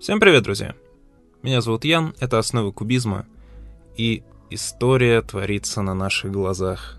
Всем 0.00 0.20
привет, 0.20 0.42
друзья! 0.42 0.74
Меня 1.42 1.60
зовут 1.62 1.84
Ян, 1.84 2.14
это 2.20 2.38
«Основы 2.38 2.72
кубизма», 2.72 3.26
и 3.96 4.22
история 4.50 5.22
творится 5.22 5.80
на 5.82 5.94
наших 5.94 6.30
глазах. 6.32 6.98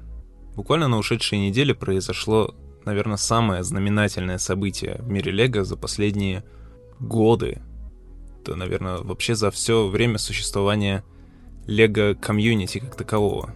Буквально 0.55 0.87
на 0.87 0.97
ушедшей 0.97 1.37
неделе 1.37 1.75
произошло, 1.75 2.55
наверное, 2.85 3.17
самое 3.17 3.63
знаменательное 3.63 4.39
событие 4.39 4.97
в 5.01 5.09
мире 5.09 5.31
Лего 5.31 5.63
за 5.63 5.75
последние 5.77 6.43
годы. 6.99 7.61
Да, 8.43 8.55
наверное, 8.55 8.97
вообще 8.97 9.35
за 9.35 9.51
все 9.51 9.87
время 9.87 10.17
существования 10.17 11.03
Лего 11.67 12.15
комьюнити 12.15 12.79
как 12.79 12.95
такового. 12.95 13.53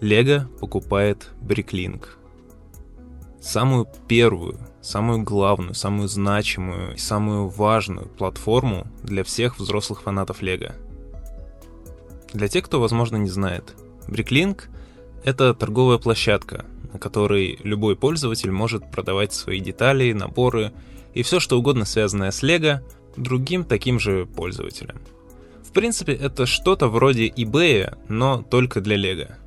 Лего 0.00 0.48
покупает 0.60 1.30
Бриклинг. 1.40 2.18
Самую 3.44 3.86
первую 4.08 4.58
самую 4.84 5.22
главную, 5.22 5.74
самую 5.74 6.08
значимую 6.08 6.94
и 6.94 6.98
самую 6.98 7.48
важную 7.48 8.06
платформу 8.06 8.86
для 9.02 9.24
всех 9.24 9.58
взрослых 9.58 10.02
фанатов 10.02 10.42
Лего. 10.42 10.74
Для 12.32 12.48
тех, 12.48 12.64
кто, 12.64 12.80
возможно, 12.80 13.16
не 13.16 13.30
знает, 13.30 13.74
Bricklink— 14.08 14.64
это 15.24 15.54
торговая 15.54 15.98
площадка, 15.98 16.66
на 16.92 16.98
которой 16.98 17.58
любой 17.62 17.96
пользователь 17.96 18.50
может 18.50 18.90
продавать 18.90 19.32
свои 19.32 19.60
детали, 19.60 20.12
наборы 20.12 20.72
и 21.14 21.22
все, 21.22 21.40
что 21.40 21.58
угодно 21.58 21.86
связанное 21.86 22.30
с 22.30 22.42
Лего, 22.42 22.82
другим 23.16 23.64
таким 23.64 23.98
же 23.98 24.26
пользователям. 24.26 25.00
В 25.64 25.72
принципе, 25.72 26.12
это 26.12 26.44
что-то 26.44 26.88
вроде 26.88 27.28
eBay, 27.28 27.96
но 28.08 28.42
только 28.42 28.80
для 28.82 28.96
Лего. 28.96 29.38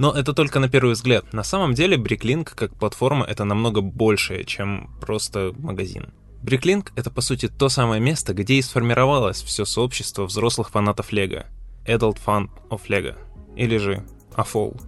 Но 0.00 0.12
это 0.12 0.32
только 0.32 0.60
на 0.60 0.70
первый 0.70 0.92
взгляд. 0.92 1.30
На 1.34 1.44
самом 1.44 1.74
деле 1.74 1.98
Bricklink 1.98 2.54
как 2.54 2.74
платформа 2.74 3.26
это 3.26 3.44
намного 3.44 3.82
большее, 3.82 4.46
чем 4.46 4.88
просто 4.98 5.52
магазин. 5.58 6.14
Bricklink— 6.42 6.92
это 6.96 7.10
по 7.10 7.20
сути 7.20 7.48
то 7.48 7.68
самое 7.68 8.00
место, 8.00 8.32
где 8.32 8.54
и 8.54 8.62
сформировалось 8.62 9.42
все 9.42 9.66
сообщество 9.66 10.24
взрослых 10.24 10.70
фанатов 10.70 11.12
Лего. 11.12 11.44
Adult 11.86 12.16
Fan 12.24 12.48
of 12.70 12.80
Lego. 12.88 13.14
Или 13.56 13.76
же 13.76 14.02
AFOL. 14.36 14.80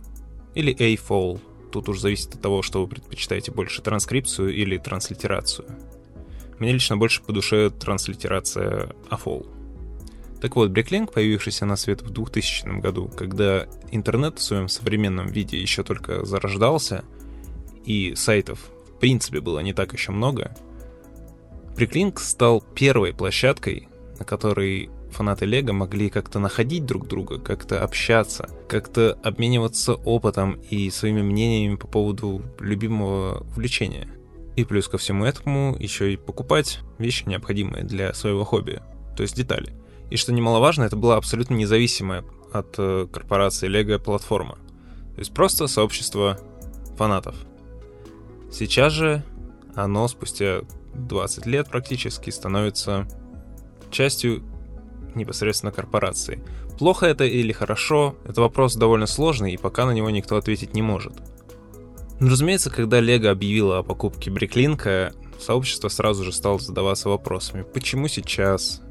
Или 0.55 0.75
AFOL. 0.75 1.39
Тут 1.71 1.91
уж 1.91 2.01
зависит 2.01 2.35
от 2.35 2.41
того, 2.41 2.63
что 2.63 2.81
вы 2.81 2.89
предпочитаете 2.89 3.53
больше, 3.53 3.83
транскрипцию 3.83 4.55
или 4.55 4.79
транслитерацию. 4.79 5.69
Мне 6.59 6.73
лично 6.73 6.97
больше 6.97 7.23
по 7.23 7.35
душе 7.35 7.69
транслитерация 7.69 8.95
AFOL. 9.11 9.62
Так 10.43 10.57
вот, 10.57 10.73
Bricklink, 10.73 11.13
появившийся 11.13 11.67
на 11.67 11.77
свет 11.77 12.03
в 12.03 12.11
2000 12.11 12.81
году, 12.81 13.09
когда 13.17 13.69
интернет 13.93 14.41
в 14.41 14.43
своем 14.43 14.67
современном 14.67 15.29
виде 15.29 15.57
еще 15.57 15.85
только 15.85 16.25
зарождался, 16.25 17.05
и 17.85 18.15
сайтов 18.17 18.59
в 18.89 18.99
принципе 18.99 19.41
было 19.41 19.61
не 19.61 19.73
так 19.73 19.93
еще 19.93 20.11
много, 20.11 20.57
Bricklink 21.77 22.19
стал 22.19 22.61
первой 22.61 23.15
площадкой, 23.15 23.89
на 24.19 24.25
которой 24.25 24.91
фанаты 25.13 25.47
Лего 25.47 25.73
могли 25.73 26.11
как-то 26.11 26.41
находить 26.41 26.87
друг 26.87 27.07
друга, 27.07 27.39
как-то 27.39 27.85
общаться, 27.85 28.51
как-то 28.69 29.17
обмениваться 29.23 29.95
опытом 29.95 30.61
и 30.71 30.91
своими 30.91 31.23
мнениями 31.23 31.77
по 31.77 31.87
поводу 31.87 32.43
любимого 32.59 33.47
увлечения. 33.53 34.09
И 34.57 34.65
плюс 34.65 34.89
ко 34.89 34.99
всему 34.99 35.25
этому 35.25 35.77
еще 35.79 36.13
и 36.13 36.17
покупать 36.17 36.81
вещи, 36.99 37.29
необходимые 37.29 37.85
для 37.85 38.13
своего 38.13 38.43
хобби, 38.43 38.83
то 39.17 39.23
есть 39.23 39.37
детали. 39.37 39.73
И 40.13 40.17
что 40.19 40.31
немаловажно, 40.31 40.83
это 40.83 40.95
была 40.95 41.17
абсолютно 41.17 41.55
независимая 41.55 42.23
от 42.53 42.75
э, 42.77 43.07
корпорации 43.11 43.67
Lego 43.67 43.99
платформа. 43.99 44.57
То 45.15 45.21
есть 45.21 45.33
просто 45.33 45.67
сообщество 45.69 46.39
фанатов. 46.99 47.35
Сейчас 48.51 48.93
же 48.93 49.25
оно 49.75 50.07
спустя 50.09 50.65
20 50.93 51.47
лет 51.47 51.71
практически 51.71 52.29
становится 52.29 53.09
частью 53.91 54.43
непосредственно 55.15 55.73
корпорации. 55.73 56.45
Плохо 56.79 57.07
это 57.07 57.25
или 57.25 57.53
хорошо, 57.53 58.15
это 58.27 58.43
вопрос 58.43 58.75
довольно 58.75 59.07
сложный, 59.07 59.55
и 59.55 59.57
пока 59.57 59.87
на 59.87 59.93
него 59.93 60.11
никто 60.11 60.37
ответить 60.37 60.75
не 60.75 60.83
может. 60.83 61.15
Но, 62.21 62.29
разумеется, 62.29 62.69
когда 62.69 63.01
Лего 63.01 63.31
объявила 63.31 63.79
о 63.79 63.83
покупке 63.83 64.31
Бриклинка, 64.31 65.15
сообщество 65.41 65.89
сразу 65.89 66.23
же 66.23 66.33
стало 66.33 66.59
задаваться 66.59 67.09
вопросами, 67.09 67.63
почему 67.63 68.09
сейчас, 68.09 68.82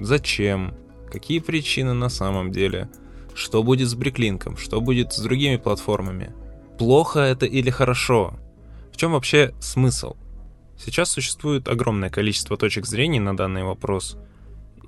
Зачем? 0.00 0.74
Какие 1.12 1.40
причины 1.40 1.92
на 1.92 2.08
самом 2.08 2.50
деле? 2.50 2.88
Что 3.34 3.62
будет 3.62 3.88
с 3.88 3.94
Бриклинком? 3.94 4.56
Что 4.56 4.80
будет 4.80 5.12
с 5.12 5.20
другими 5.20 5.56
платформами? 5.56 6.32
Плохо 6.78 7.20
это 7.20 7.44
или 7.44 7.68
хорошо? 7.68 8.38
В 8.92 8.96
чем 8.96 9.12
вообще 9.12 9.54
смысл? 9.60 10.16
Сейчас 10.78 11.10
существует 11.10 11.68
огромное 11.68 12.08
количество 12.08 12.56
точек 12.56 12.86
зрения 12.86 13.20
на 13.20 13.36
данный 13.36 13.62
вопрос. 13.62 14.16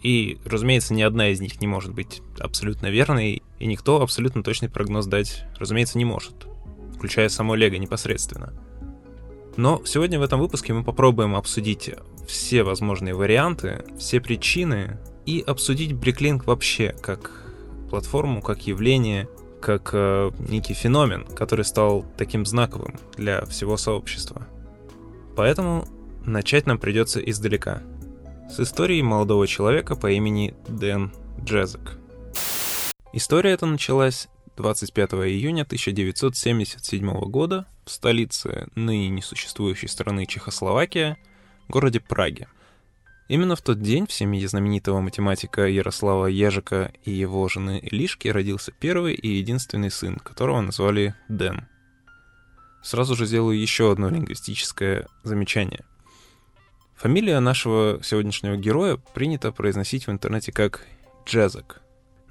И, 0.02 0.38
разумеется, 0.46 0.94
ни 0.94 1.02
одна 1.02 1.28
из 1.28 1.40
них 1.40 1.60
не 1.60 1.66
может 1.66 1.92
быть 1.92 2.22
абсолютно 2.40 2.86
верной, 2.86 3.42
и 3.58 3.66
никто 3.66 4.00
абсолютно 4.00 4.42
точный 4.42 4.70
прогноз 4.70 5.06
дать, 5.06 5.44
разумеется, 5.58 5.98
не 5.98 6.06
может, 6.06 6.46
включая 6.96 7.28
само 7.28 7.54
Лего 7.54 7.76
непосредственно. 7.76 8.54
Но 9.56 9.82
сегодня 9.84 10.18
в 10.18 10.22
этом 10.22 10.40
выпуске 10.40 10.72
мы 10.72 10.82
попробуем 10.82 11.36
обсудить 11.36 11.90
все 12.26 12.62
возможные 12.62 13.14
варианты, 13.14 13.84
все 13.98 14.20
причины 14.20 14.98
и 15.26 15.42
обсудить 15.46 15.92
Bricklink 15.92 16.44
вообще 16.46 16.94
как 17.00 17.30
платформу, 17.90 18.40
как 18.40 18.66
явление, 18.66 19.28
как 19.60 19.90
э, 19.92 20.30
некий 20.48 20.74
феномен, 20.74 21.26
который 21.26 21.64
стал 21.64 22.04
таким 22.16 22.46
знаковым 22.46 22.98
для 23.16 23.44
всего 23.46 23.76
сообщества. 23.76 24.46
Поэтому 25.36 25.86
начать 26.24 26.66
нам 26.66 26.78
придется 26.78 27.20
издалека. 27.20 27.82
С 28.50 28.60
истории 28.60 29.00
молодого 29.02 29.46
человека 29.46 29.96
по 29.96 30.10
имени 30.10 30.54
Дэн 30.68 31.12
Джезек. 31.44 31.98
История 33.12 33.52
эта 33.52 33.66
началась 33.66 34.28
25 34.56 35.12
июня 35.12 35.62
1977 35.62 37.20
года 37.22 37.66
в 37.84 37.90
столице 37.90 38.68
ныне 38.74 39.08
несуществующей 39.08 39.88
страны 39.88 40.26
Чехословакия– 40.26 41.16
городе 41.72 42.00
Праге. 42.00 42.48
Именно 43.28 43.56
в 43.56 43.62
тот 43.62 43.80
день 43.80 44.06
в 44.06 44.12
семье 44.12 44.46
знаменитого 44.46 45.00
математика 45.00 45.66
Ярослава 45.66 46.26
Ежика 46.26 46.92
и 47.04 47.10
его 47.10 47.48
жены 47.48 47.80
Илишки 47.82 48.28
родился 48.28 48.72
первый 48.72 49.14
и 49.14 49.28
единственный 49.28 49.90
сын, 49.90 50.16
которого 50.16 50.60
назвали 50.60 51.14
Дэн. 51.28 51.66
Сразу 52.82 53.14
же 53.14 53.26
сделаю 53.26 53.58
еще 53.58 53.90
одно 53.90 54.10
лингвистическое 54.10 55.06
замечание. 55.22 55.84
Фамилия 56.96 57.40
нашего 57.40 58.00
сегодняшнего 58.02 58.56
героя 58.56 58.96
принято 59.14 59.50
произносить 59.50 60.06
в 60.06 60.10
интернете 60.10 60.52
как 60.52 60.86
Джезек. 61.24 61.81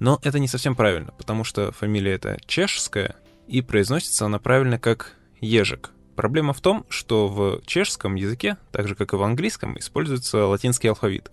Но 0.02 0.18
это 0.22 0.38
не 0.38 0.48
совсем 0.48 0.74
правильно, 0.74 1.12
потому 1.16 1.44
что 1.44 1.72
фамилия 1.72 2.12
эта 2.12 2.38
чешская, 2.46 3.16
и 3.46 3.62
произносится 3.62 4.26
она 4.26 4.38
правильно 4.38 4.78
как 4.78 5.16
Ежик— 5.40 5.90
Проблема 6.16 6.52
в 6.52 6.60
том, 6.60 6.84
что 6.88 7.26
в 7.26 7.62
чешском 7.66 8.16
языке, 8.16 8.58
так 8.70 8.86
же 8.86 8.94
как 8.94 9.12
и 9.12 9.16
в 9.16 9.22
английском, 9.22 9.78
используется 9.78 10.46
латинский 10.46 10.90
алфавит. 10.90 11.30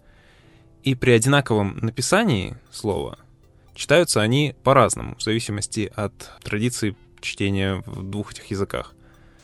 И 0.84 0.96
при 0.96 1.12
одинаковом 1.12 1.78
написании 1.82 2.56
слова 2.72 3.20
читаются 3.76 4.22
они 4.22 4.56
по-разному, 4.64 5.16
в 5.16 5.22
зависимости 5.22 5.92
от 5.96 6.14
традиции 6.44 6.96
чтения 7.20 7.84
в 7.86 8.10
двух 8.10 8.32
этих 8.32 8.46
языках. 8.46 8.96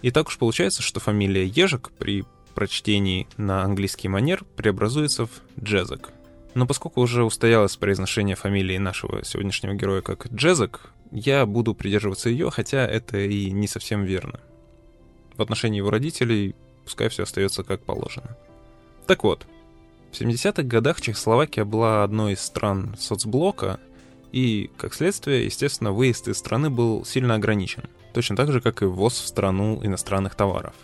И 0.01 0.11
так 0.11 0.27
уж 0.27 0.37
получается, 0.37 0.81
что 0.81 0.99
фамилия 0.99 1.45
Ежик 1.45 1.91
при 1.91 2.23
прочтении 2.53 3.27
на 3.35 3.63
английский 3.63 4.07
манер 4.07 4.45
преобразуется 4.55 5.25
в 5.25 5.31
Джезек. 5.61 6.11
Но 6.55 6.65
поскольку 6.65 7.01
уже 7.01 7.23
устоялось 7.23 7.77
произношение 7.77 8.35
фамилии 8.35 8.77
нашего 8.77 9.23
сегодняшнего 9.23 9.73
героя 9.73 10.01
как 10.01 10.27
Джезек, 10.33 10.91
я 11.11 11.45
буду 11.45 11.75
придерживаться 11.75 12.29
ее, 12.29 12.49
хотя 12.49 12.87
это 12.87 13.19
и 13.19 13.51
не 13.51 13.67
совсем 13.67 14.03
верно 14.03 14.39
в 15.37 15.41
отношении 15.41 15.77
его 15.77 15.89
родителей 15.89 16.55
пускай 16.83 17.09
все 17.09 17.23
остается 17.23 17.63
как 17.63 17.83
положено. 17.83 18.35
Так 19.07 19.23
вот, 19.23 19.45
в 20.11 20.19
70-х 20.19 20.63
годах 20.63 21.01
Чехословакия 21.01 21.65
была 21.65 22.03
одной 22.03 22.33
из 22.33 22.41
стран 22.41 22.95
соцблока, 22.97 23.79
и, 24.31 24.69
как 24.77 24.93
следствие, 24.93 25.45
естественно, 25.45 25.91
выезд 25.91 26.27
из 26.27 26.37
страны 26.37 26.69
был 26.69 27.05
сильно 27.05 27.35
ограничен, 27.35 27.83
точно 28.13 28.35
так 28.35 28.51
же, 28.51 28.61
как 28.61 28.81
и 28.81 28.85
ввоз 28.85 29.13
в 29.13 29.27
страну 29.27 29.79
иностранных 29.83 30.35
товаров. 30.35 30.75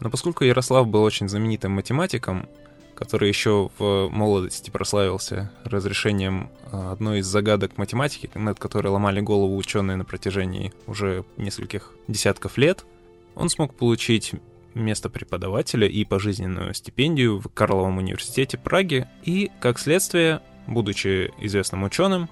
Но 0.00 0.10
поскольку 0.10 0.44
Ярослав 0.44 0.86
был 0.86 1.02
очень 1.02 1.28
знаменитым 1.28 1.72
математиком, 1.72 2.48
который 2.96 3.28
еще 3.28 3.70
в 3.78 4.08
молодости 4.08 4.70
прославился 4.70 5.52
разрешением 5.64 6.50
а, 6.72 6.92
одной 6.92 7.20
из 7.20 7.26
загадок 7.26 7.78
математики, 7.78 8.28
над 8.34 8.58
которой 8.58 8.88
ломали 8.88 9.20
голову 9.20 9.56
ученые 9.56 9.96
на 9.96 10.04
протяжении 10.04 10.72
уже 10.88 11.24
нескольких 11.36 11.92
десятков 12.08 12.58
лет— 12.58 12.84
он 13.36 13.50
смог 13.50 13.74
получить 13.74 14.32
место 14.74 15.08
преподавателя 15.08 15.86
и 15.86 16.04
пожизненную 16.04 16.74
стипендию 16.74 17.38
в 17.38 17.48
Карловом 17.48 17.98
университете 17.98 18.58
Праги 18.58 19.06
и, 19.22 19.50
как 19.60 19.78
следствие, 19.78 20.40
будучи 20.66 21.32
известным 21.38 21.84
ученым, 21.84 22.28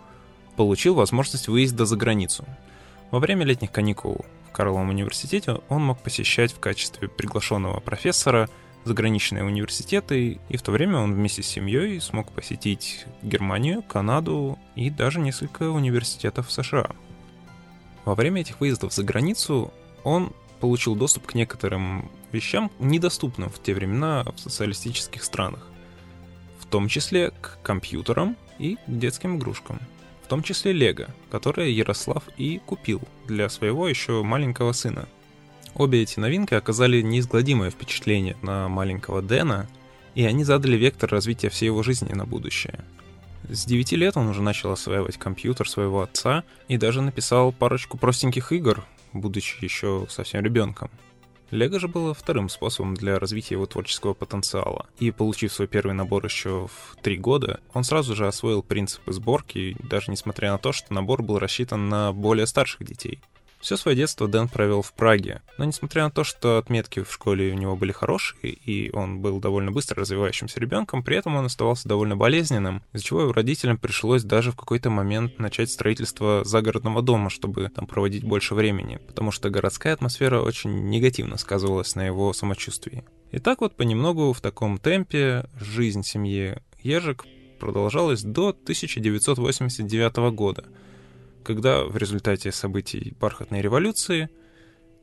получил 0.56 0.94
возможность 0.94 1.49
выезда 1.49 1.84
за 1.84 1.96
границу. 1.96 2.44
Во 3.10 3.19
время 3.19 3.44
летних 3.44 3.70
каникул 3.70 4.25
в 4.49 4.52
Карловом 4.52 4.90
университете 4.90 5.60
он 5.69 5.84
мог 5.84 6.02
посещать 6.02 6.52
в 6.52 6.58
качестве 6.58 7.08
приглашенного 7.08 7.81
профессора 7.81 8.49
заграничные 8.84 9.44
университеты, 9.44 10.38
и 10.48 10.56
в 10.56 10.62
то 10.62 10.72
время 10.72 10.98
он 10.98 11.14
вместе 11.14 11.42
с 11.42 11.46
семьей 11.46 12.00
смог 12.00 12.31
посетить 12.32 13.06
Германию, 13.22 13.82
Канаду 13.82 14.58
и 14.76 14.90
даже 14.90 15.20
несколько 15.20 15.70
университетов 15.70 16.52
США. 16.52 16.90
Во 18.04 18.14
время 18.14 18.42
этих 18.42 18.60
выездов 18.60 18.92
за 18.92 19.02
границу 19.02 19.72
он 20.02 20.32
получил 20.60 20.94
доступ 20.94 21.26
к 21.26 21.34
некоторым 21.34 22.10
вещам, 22.32 22.70
недоступным 22.78 23.50
в 23.50 23.62
те 23.62 23.75
времена 23.75 24.25
в 24.34 24.38
социалистических 24.38 25.22
странах, 25.25 25.66
в 26.58 26.66
том 26.66 26.88
числе 26.88 27.31
к 27.31 27.58
компьютерам 27.62 28.36
и 28.58 28.76
детским 28.86 29.38
игрушкам, 29.38 29.81
в 30.22 30.28
том 30.28 30.42
числе 30.42 30.72
Лего, 30.72 31.08
которое 31.31 31.70
Ярослав 31.70 32.22
и 32.36 32.60
купил 32.64 33.02
для 33.26 33.48
своего 33.48 33.88
еще 33.88 34.22
маленького 34.22 34.72
сына. 34.72 35.08
Обе 35.75 36.03
эти 36.03 36.21
новинки 36.21 36.55
оказали 36.55 37.00
неизгладимое 37.00 37.71
впечатление 37.71 38.37
на 38.43 38.69
маленького 38.69 39.23
Дэна, 39.23 39.67
и 40.15 40.25
они 40.25 40.44
задали 40.44 40.76
вектор 40.76 41.11
развития 41.11 41.49
всей 41.49 41.67
его 41.67 41.82
жизни 41.82 42.12
на 42.12 42.25
будущее. 42.25 42.85
С 43.49 43.65
9 43.65 43.93
лет 43.93 44.17
он 44.17 44.29
уже 44.29 44.41
начал 44.41 44.71
осваивать 44.71 45.19
компьютер 45.19 45.69
своего 45.69 46.03
отца 46.03 46.44
и 46.69 46.76
даже 46.76 47.03
написал 47.03 47.53
парочку 47.53 47.99
простеньких 47.99 48.53
игр, 48.53 48.85
будучи 49.12 49.56
еще 49.65 50.06
совсем 50.09 50.44
ребенком. 50.44 50.91
Лего 51.50 51.79
же 51.79 51.88
было 51.88 52.15
вторым 52.15 52.49
способом 52.49 52.94
для 52.94 53.19
развития 53.19 53.55
его 53.55 53.67
творческого 53.67 54.15
потенциала. 54.15 54.87
И 54.99 55.11
получив 55.11 55.53
свой 55.53 55.69
первый 55.69 55.93
набор 55.93 56.25
еще 56.25 56.69
в 56.69 56.97
три 57.03 57.17
года, 57.17 57.61
он 57.75 57.85
сразу 57.85 58.15
же 58.15 58.27
освоил 58.27 58.62
принципы 58.62 59.12
сборки, 59.12 59.77
даже 59.81 60.11
несмотря 60.11 60.53
на 60.53 60.59
то, 60.59 60.73
что 60.73 60.94
набор 60.94 61.23
был 61.23 61.38
рассчитан 61.38 61.88
на 61.88 62.12
более 62.12 62.47
старших 62.47 62.85
детей— 62.85 63.20
все 63.64 63.78
свое 63.78 63.96
детство 63.96 64.28
Дэн 64.28 64.49
провел 64.49 64.82
в 64.82 64.93
Праге, 64.93 65.40
но 65.56 65.64
несмотря 65.64 66.05
на 66.05 66.11
то, 66.11 66.22
что 66.22 66.58
отметки 66.58 67.02
в 67.02 67.11
школе 67.11 67.50
у 67.50 67.56
него 67.56 67.76
были 67.76 67.93
хорошие, 67.93 68.52
и 68.52 68.90
он 68.93 69.20
был 69.20 69.40
довольно 69.40 69.72
быстро 69.72 70.02
развивающимся 70.02 70.61
ребенком, 70.61 71.02
при 71.02 71.16
этом 71.16 71.34
он 71.34 71.46
оставался 71.46 71.88
довольно 71.88 72.14
болезненным, 72.14 72.82
из-за 72.93 73.06
чего 73.06 73.22
его 73.22 73.32
родителям 73.32 73.78
пришлось 73.78 74.22
даже 74.22 74.52
в 74.52 74.56
какой-то 74.56 74.90
момент 74.90 75.38
начать 75.38 75.70
строительство 75.70 76.43
загородного 76.44 77.00
дома, 77.00 77.31
чтобы 77.31 77.70
там 77.75 77.87
проводить 77.87 78.22
больше 78.22 78.55
времени, 78.55 79.00
потому 79.06 79.31
что 79.31 79.49
городская 79.49 79.94
атмосфера 79.94 80.43
очень 80.43 80.90
негативно 80.90 81.38
сказывалась 81.38 81.94
на 81.94 82.05
его 82.05 82.34
самочувствии. 82.34 83.02
И 83.32 83.38
так 83.38 83.62
вот 83.62 83.76
понемногу 83.76 84.34
в 84.34 84.43
таком 84.43 84.76
темпе 84.76 85.49
жизнь 85.58 86.02
семьи 86.02 86.58
Ежик 86.82 87.25
продолжалась 87.58 88.22
до 88.22 88.50
1989 88.50 90.34
года— 90.34 90.64
когда 91.44 91.85
в 91.85 91.96
результате 91.96 92.50
событий 92.50 93.14
бархатной 93.20 93.62
революции 93.62 94.29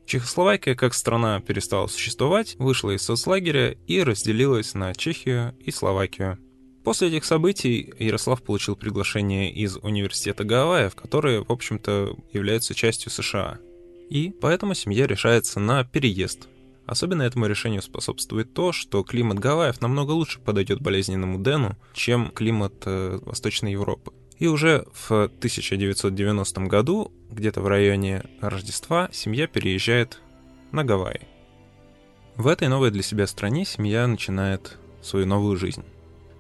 Чехословакия 0.06 0.76
как 0.76 0.94
страна 0.94 1.40
перестала 1.40 1.88
существовать, 1.88 2.56
вышла 2.58 2.92
из 2.92 3.04
соцлагеря 3.04 3.78
и 3.88 4.04
разделилась 4.04 4.74
на 4.74 4.94
Чехию 4.94 5.56
и 5.60 5.72
Словакию. 5.72 6.38
После 6.84 7.10
этих 7.10 7.26
событий 7.26 7.94
Ярослав 8.00 8.42
получил 8.42 8.76
приглашение 8.76 9.52
из 9.54 9.78
университета 9.78 10.44
Гавайев, 10.44 10.96
которые, 10.96 11.44
в 11.44 11.52
общем-то, 11.52 12.18
являются 12.34 12.74
частью 12.74 13.12
США. 13.12 13.60
И 14.10 14.34
поэтому 14.42 14.74
семья 14.74 15.06
решается 15.06 15.60
на 15.60 15.84
переезд. 15.84 16.50
Особенно 16.88 17.22
этому 17.22 17.46
решению 17.46 17.84
способствует 17.84 18.54
то, 18.54 18.72
что 18.72 19.04
климат 19.04 19.40
Гавайев 19.40 19.80
намного 19.80 20.12
лучше 20.12 20.40
подойдет 20.40 20.82
болезненному 20.82 21.38
Дэну, 21.38 21.78
чем 21.94 22.32
климат 22.32 22.74
э, 22.86 23.20
Восточной 23.22 23.72
Европы. 23.72 24.12
И 24.42 24.48
уже 24.48 24.88
в 24.92 25.12
1990 25.12 26.62
году, 26.62 27.12
где-то 27.30 27.62
в 27.62 27.68
районе 27.68 28.24
Рождества, 28.42 29.08
семья 29.12 29.46
переезжает 29.46 30.20
на 30.72 30.84
Гавайи. 30.84 31.22
В 32.38 32.48
этой 32.48 32.68
новой 32.68 32.90
для 32.90 33.04
себя 33.04 33.28
стране 33.28 33.66
семья 33.66 34.08
начинает 34.08 34.80
свою 35.04 35.28
новую 35.28 35.58
жизнь. 35.58 35.84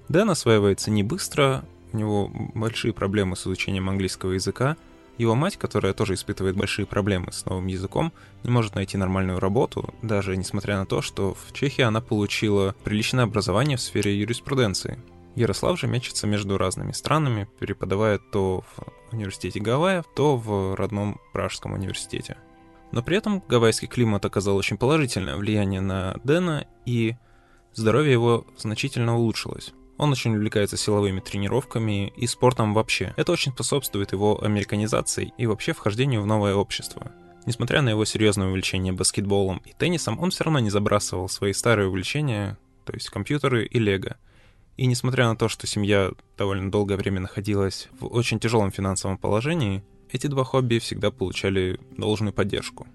Дэн 0.09 0.31
осваивается 0.31 0.89
не 0.89 1.03
быстро, 1.03 1.63
у 1.93 1.97
него 1.97 2.31
большие 2.55 2.91
проблемы 2.91 3.35
с 3.35 3.43
изучением 3.45 3.87
английского 3.87 4.31
языка. 4.31 4.77
Его 5.19 5.35
мать, 5.35 5.57
которая 5.57 5.93
тоже 5.93 6.15
испытывает 6.15 6.57
большие 6.57 6.87
проблемы 6.87 7.31
с 7.31 7.45
новым 7.45 7.67
языком, 7.67 8.13
не 8.41 8.49
может 8.49 8.73
найти 8.73 8.97
нормальную 8.97 9.39
работу, 9.39 9.93
даже 10.01 10.35
несмотря 10.37 10.79
на 10.79 10.87
то, 10.87 11.03
что 11.03 11.35
в 11.35 11.53
Чехии 11.53 11.83
она 11.83 12.01
получила 12.01 12.73
приличное 12.83 13.25
образование 13.25 13.77
в 13.77 13.81
сфере 13.81 14.19
юриспруденции. 14.19 14.97
Ярослав 15.35 15.79
же 15.79 15.87
мечется 15.87 16.27
между 16.27 16.57
разными 16.57 16.91
странами, 16.91 17.47
преподавая 17.59 18.19
то 18.19 18.61
в 18.61 19.13
университете 19.13 19.59
Гавайев, 19.59 20.05
то 20.15 20.35
в 20.35 20.75
родном 20.75 21.19
Пражском 21.33 21.73
университете. 21.73 22.37
Но 22.91 23.01
при 23.01 23.17
этом 23.17 23.41
гавайский 23.47 23.87
климат 23.87 24.25
оказал 24.25 24.57
очень 24.57 24.77
положительное 24.77 25.37
влияние 25.37 25.79
на 25.79 26.17
Дэна, 26.23 26.67
и 26.85 27.15
здоровье 27.73 28.11
его 28.11 28.45
значительно 28.57 29.17
улучшилось. 29.17 29.73
Он 29.97 30.11
очень 30.11 30.35
увлекается 30.35 30.77
силовыми 30.77 31.19
тренировками 31.19 32.11
и 32.17 32.27
спортом 32.27 32.73
вообще. 32.73 33.13
Это 33.17 33.31
очень 33.31 33.53
способствует 33.53 34.11
его 34.11 34.43
американизации 34.43 35.31
и 35.37 35.45
вообще 35.45 35.73
вхождению 35.73 36.23
в 36.23 36.25
новое 36.25 36.55
общество. 36.55 37.11
Несмотря 37.45 37.81
на 37.81 37.89
его 37.89 38.03
серьезное 38.03 38.47
увлечение 38.47 38.93
баскетболом 38.93 39.61
и 39.63 39.73
теннисом, 39.73 40.19
он 40.19 40.31
все 40.31 40.43
равно 40.43 40.59
не 40.59 40.69
забрасывал 40.69 41.29
свои 41.29 41.53
старые 41.53 41.87
увлечения, 41.87 42.57
то 42.85 42.93
есть 42.93 43.09
компьютеры 43.09 43.65
и 43.65 43.79
лего. 43.79 44.17
И 44.77 44.85
несмотря 44.85 45.27
на 45.27 45.35
то, 45.35 45.49
что 45.49 45.67
семья 45.67 46.11
довольно 46.37 46.71
долгое 46.71 46.97
время 46.97 47.19
находилась 47.21 47.89
в 47.99 48.07
очень 48.07 48.39
тяжелом 48.39 48.71
финансовом 48.71 49.17
положении, 49.17 49.83
эти 50.09 50.27
два 50.27 50.43
хобби 50.43 50.79
всегда 50.79 51.11
получали 51.11 51.79
должную 51.97 52.33
поддержку. 52.33 52.87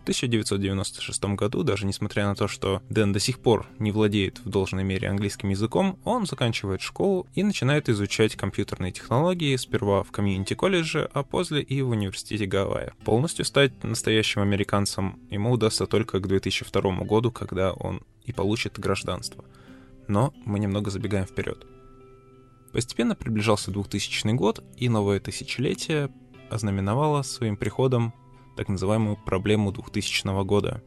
В 0.00 0.02
1996 0.04 1.24
году, 1.34 1.62
даже 1.62 1.86
несмотря 1.86 2.26
на 2.26 2.34
то, 2.34 2.46
что 2.46 2.82
Дэн 2.90 3.14
до 3.14 3.20
сих 3.20 3.38
пор 3.38 3.66
не 3.78 3.90
владеет 3.90 4.38
в 4.44 4.50
должной 4.50 4.84
мере 4.84 5.08
английским 5.08 5.48
языком, 5.48 5.98
он 6.04 6.26
заканчивает 6.26 6.82
школу 6.82 7.26
и 7.34 7.42
начинает 7.42 7.88
изучать 7.88 8.36
компьютерные 8.36 8.92
технологии 8.92 9.56
сперва 9.56 10.02
в 10.02 10.10
комьюнити-колледже, 10.10 11.08
а 11.14 11.22
после 11.22 11.62
и 11.62 11.80
в 11.80 11.88
университете 11.88 12.44
Гавайя. 12.44 12.92
Полностью 13.06 13.46
стать 13.46 13.82
настоящим 13.82 14.42
американцем 14.42 15.18
ему 15.30 15.52
удастся 15.52 15.86
только 15.86 16.20
к 16.20 16.26
2002 16.26 17.04
году, 17.04 17.32
когда 17.32 17.72
он 17.72 18.02
и 18.26 18.32
получит 18.32 18.78
гражданство— 18.78 19.42
но 20.08 20.32
мы 20.44 20.58
немного 20.58 20.90
забегаем 20.90 21.26
вперед. 21.26 21.66
Постепенно 22.72 23.14
приближался 23.14 23.70
2000 23.70 24.32
год, 24.32 24.64
и 24.76 24.88
новое 24.88 25.20
тысячелетие 25.20 26.10
ознаменовало 26.50 27.22
своим 27.22 27.56
приходом 27.56 28.12
так 28.56 28.68
называемую 28.68 29.16
проблему 29.16 29.72
2000 29.72 30.44
года. 30.44 30.82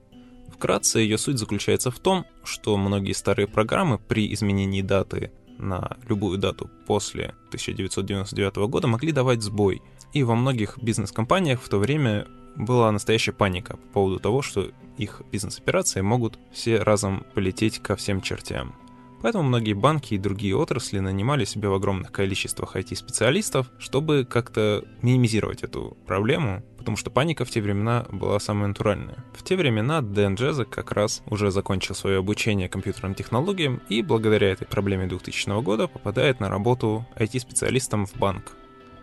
Вкратце, 0.54 1.00
ее 1.00 1.18
суть 1.18 1.38
заключается 1.38 1.92
в 1.92 2.00
том, 2.00 2.26
что 2.44 2.78
многие 2.78 3.14
старые 3.14 3.48
программы 3.48 4.00
при 4.00 4.34
изменении 4.34 4.82
даты 4.82 5.32
на 5.58 5.98
любую 6.08 6.38
дату 6.38 6.70
после 6.86 7.36
1999 7.48 8.56
года 8.70 8.88
могли 8.88 9.12
давать 9.12 9.42
сбой. 9.42 9.82
И 10.14 10.24
во 10.24 10.36
многих 10.36 10.78
бизнес-компаниях 10.82 11.62
в 11.62 11.70
то 11.70 11.78
время 11.78 12.28
была 12.56 12.92
настоящая 12.92 13.34
паника 13.34 13.78
по 13.78 13.88
поводу 13.94 14.20
того, 14.20 14.42
что 14.42 14.72
их 14.98 15.22
бизнес-операции 15.32 16.02
могут 16.02 16.40
все 16.52 16.80
разом 16.80 17.26
полететь 17.36 17.80
ко 17.80 17.96
всем 17.96 18.22
чертям. 18.22 18.76
Поэтому 19.22 19.44
многие 19.44 19.74
банки 19.74 20.14
и 20.14 20.18
другие 20.18 20.56
отрасли 20.56 21.00
нанимали 21.00 21.46
себе 21.46 21.70
в 21.70 21.74
огромных 21.74 22.12
количествах 22.12 22.76
IT-специалистов, 22.76 23.72
чтобы 23.80 24.26
как-то 24.30 24.84
минимизировать 25.02 25.64
эту 25.64 25.98
проблему, 26.06 26.64
потому 26.78 26.98
что 26.98 27.10
паника 27.10 27.44
в 27.44 27.50
те 27.50 27.62
времена 27.62 28.06
была 28.12 28.40
самая 28.40 28.68
натуральная. 28.68 29.26
В 29.34 29.44
те 29.44 29.56
времена 29.56 30.02
Дэн 30.02 30.36
Джезек 30.36 30.70
как 30.70 30.92
раз 30.92 31.24
уже 31.26 31.52
закончил 31.52 31.96
свое 31.96 32.20
обучение 32.20 32.70
компьютерным 32.70 33.16
технологиям 33.16 33.82
и 33.90 34.02
благодаря 34.02 34.52
этой 34.52 34.68
проблеме 34.68 35.08
2000 35.08 35.62
года 35.62 35.88
попадает 35.88 36.40
на 36.40 36.50
работу 36.50 37.06
IT-специалистом 37.16 38.06
в 38.06 38.16
банк. 38.16 38.56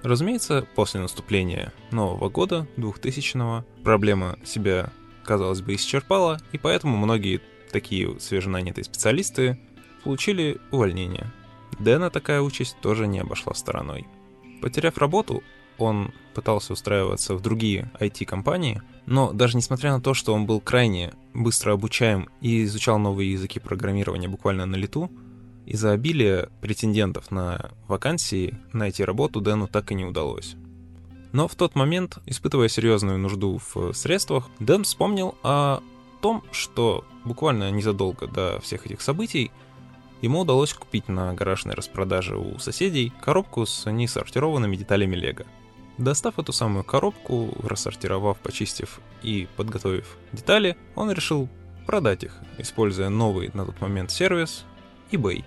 Разумеется, 0.03 0.67
после 0.75 1.01
наступления 1.01 1.73
нового 1.91 2.29
года, 2.29 2.67
2000-го, 2.77 3.65
проблема 3.83 4.39
себя, 4.45 4.93
казалось 5.25 5.63
бы, 5.63 5.75
исчерпала, 5.75 6.41
и 6.53 6.59
поэтому 6.59 6.99
многие 6.99 7.41
такие 7.73 8.21
свеженанятые 8.21 8.85
специалисты 8.85 9.59
получили 10.05 10.61
увольнение. 10.71 11.33
Дэна 11.79 12.11
такая 12.11 12.41
участь 12.41 12.77
тоже 12.81 13.07
не 13.07 13.19
обошла 13.19 13.55
стороной. 13.55 14.07
Потеряв 14.61 14.99
работу, 14.99 15.43
он 15.79 16.13
пытался 16.35 16.73
устраиваться 16.73 17.35
в 17.35 17.41
другие 17.41 17.91
IT-компании, 17.99 18.83
но 19.07 19.33
даже 19.33 19.57
несмотря 19.57 19.93
на 19.93 20.01
то, 20.01 20.15
что 20.15 20.33
он 20.33 20.47
был 20.47 20.61
крайне 20.61 21.13
быстро 21.33 21.73
обучаем 21.73 22.29
и 22.41 22.65
изучал 22.65 22.99
новые 22.99 23.33
языки 23.33 23.59
программирования 23.59 24.29
буквально 24.29 24.67
на 24.67 24.77
лету, 24.77 25.11
из-за 25.67 25.93
обилия 25.93 26.51
претендентов 26.61 27.31
на 27.31 27.71
вакансии 27.89 28.59
найти 28.73 29.03
работу 29.05 29.41
Дэну 29.41 29.67
так 29.67 29.91
и 29.91 29.95
не 29.95 30.05
удалось. 30.05 30.57
Но 31.33 31.49
в 31.49 31.55
тот 31.57 31.75
момент, 31.75 32.19
испытывая 32.27 32.69
серьезную 32.69 33.19
нужду 33.19 33.61
в 33.75 33.93
средствах, 33.93 34.49
Дэн 34.61 34.85
вспомнил 34.85 35.35
о 35.43 35.81
том, 36.21 36.45
что 36.53 37.05
буквально 37.25 37.71
незадолго 37.71 38.29
до 38.29 38.61
всех 38.61 38.87
этих 38.87 39.01
событий 39.01 39.51
ему 40.25 40.41
удалось 40.41 40.73
купить 40.73 41.09
на 41.09 41.35
гаражной 41.35 41.75
распродаже 41.75 42.37
у 42.37 42.59
соседей 42.59 43.13
коробку 43.21 43.67
с 43.67 43.91
несортированными 43.91 44.77
деталями 44.77 45.17
лего. 45.17 45.45
Достав 45.99 46.39
эту 46.39 46.53
самую 46.53 46.83
коробку, 46.83 47.55
рассортировав, 47.63 48.39
почистив 48.39 49.01
и 49.23 49.47
подготовив 49.57 50.17
детали, 50.33 50.77
он 50.97 51.13
решил 51.13 51.49
продать 51.87 52.25
их, 52.25 52.41
используя 52.59 53.11
новый 53.11 53.51
на 53.55 53.67
тот 53.67 53.81
момент 53.81 54.11
сервис 54.11 54.65
eBay. 55.13 55.45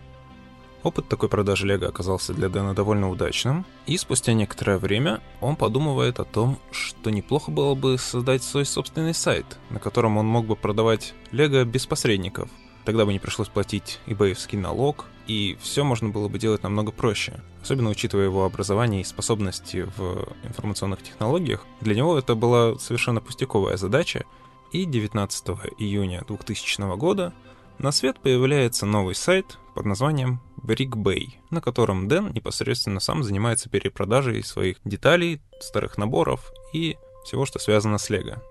Опыт 0.84 1.10
такой 1.10 1.28
продажи 1.28 1.66
Лего 1.66 1.88
оказался 1.88 2.34
для 2.34 2.48
Дэна 2.48 2.76
довольно 2.76 3.10
удачным, 3.10 3.66
и 3.88 3.98
спустя 3.98 4.34
некоторое 4.34 4.78
время 4.78 5.22
он 5.42 5.56
подумывает 5.56 6.20
о 6.20 6.24
том, 6.24 6.60
что 6.72 7.10
неплохо 7.10 7.52
было 7.52 7.74
бы 7.74 7.98
создать 7.98 8.44
свой 8.44 8.64
собственный 8.64 9.16
сайт, 9.16 9.58
на 9.72 9.80
котором 9.80 10.18
он 10.18 10.28
мог 10.28 10.46
бы 10.46 10.56
продавать 10.56 11.14
Лего 11.32 11.66
без 11.66 11.88
посредников. 11.88 12.50
Тогда 12.88 13.06
бы 13.06 13.12
не 13.12 13.20
пришлось 13.20 13.50
платить 13.50 14.00
eBayевский 14.06 14.58
налог, 14.58 15.08
и 15.28 15.58
все 15.62 15.84
можно 15.84 16.08
было 16.08 16.30
бы 16.30 16.40
делать 16.40 16.64
намного 16.64 16.94
проще. 16.94 17.44
Особенно 17.62 17.90
учитывая 17.90 18.24
его 18.24 18.46
образование 18.46 19.02
и 19.02 19.04
способности 19.04 19.86
в 19.98 20.26
информационных 20.46 21.04
технологиях, 21.04 21.66
для 21.82 21.96
него 21.96 22.18
это 22.18 22.34
была 22.34 22.80
совершенно 22.80 23.20
пустяковая 23.20 23.76
задача, 23.76 24.24
и 24.72 24.86
19 24.86 25.48
июня 25.80 26.24
2000 26.30 26.96
года 26.96 27.34
на 27.78 27.92
свет 27.92 28.22
появляется 28.22 28.86
новый 28.86 29.16
сайт 29.16 29.58
под 29.76 29.86
названием 29.86 30.40
BrickBay, 30.56 31.32
на 31.50 31.60
котором 31.60 32.08
Дэн 32.08 32.32
непосредственно 32.32 33.02
сам 33.02 33.22
занимается 33.22 33.68
перепродажей 33.68 34.42
своих 34.46 34.78
деталей, 34.86 35.42
старых 35.60 35.98
наборов 35.98 36.54
и 36.72 36.96
всего, 37.26 37.46
что 37.46 37.60
связано 37.60 37.98
с 37.98 38.10
Лего. 38.10 38.42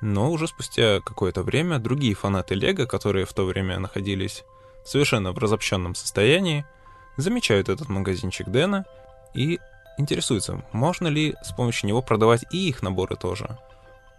Но 0.00 0.30
уже 0.30 0.48
спустя 0.48 1.00
какое-то 1.00 1.42
время 1.42 1.78
другие 1.78 2.14
фанаты 2.14 2.54
Лего, 2.54 2.86
которые 2.86 3.26
в 3.26 3.32
то 3.32 3.44
время 3.44 3.78
находились 3.78 4.44
совершенно 4.84 5.32
в 5.32 5.38
разобщенном 5.38 5.94
состоянии, 5.94 6.64
замечают 7.16 7.68
этот 7.68 7.88
магазинчик 7.88 8.48
Дэна 8.48 8.86
и 9.34 9.60
интересуются, 9.98 10.62
можно 10.72 11.08
ли 11.08 11.34
с 11.42 11.52
помощью 11.52 11.88
него 11.88 12.00
продавать 12.02 12.44
и 12.50 12.68
их 12.68 12.82
наборы 12.82 13.16
тоже. 13.16 13.58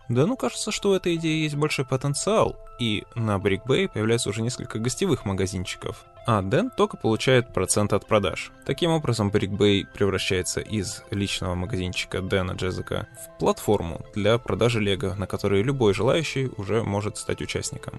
Да 0.10 0.26
ну 0.28 0.36
кажется, 0.36 0.72
что 0.72 0.92
у 0.92 0.94
этой 0.94 1.16
идеи 1.16 1.44
есть 1.44 1.56
большой 1.56 1.86
потенциал, 1.86 2.58
и 2.80 3.06
на 3.16 3.38
Brick 3.38 3.66
Bay 3.66 3.88
появляется 3.88 4.30
уже 4.30 4.42
несколько 4.42 4.78
гостевых 4.78 5.26
магазинчиков, 5.26 6.04
а 6.26 6.42
Дэн 6.42 6.70
только 6.70 6.98
получает 6.98 7.54
процент 7.54 7.94
от 7.94 8.06
продаж. 8.06 8.52
Таким 8.66 8.92
образом, 8.92 9.30
Brick 9.30 9.50
Bay 9.50 9.86
превращается 9.92 10.62
из 10.62 11.04
личного 11.10 11.56
магазинчика 11.56 12.22
Дэна 12.22 12.52
Джезека 12.52 13.08
в 13.16 13.40
платформу 13.40 14.02
для 14.14 14.38
продажи 14.38 14.80
лего, 14.80 15.16
на 15.16 15.28
которой 15.28 15.64
любой 15.64 15.94
желающий 15.94 16.50
уже 16.58 16.84
может 16.84 17.18
стать 17.18 17.42
участником. 17.42 17.96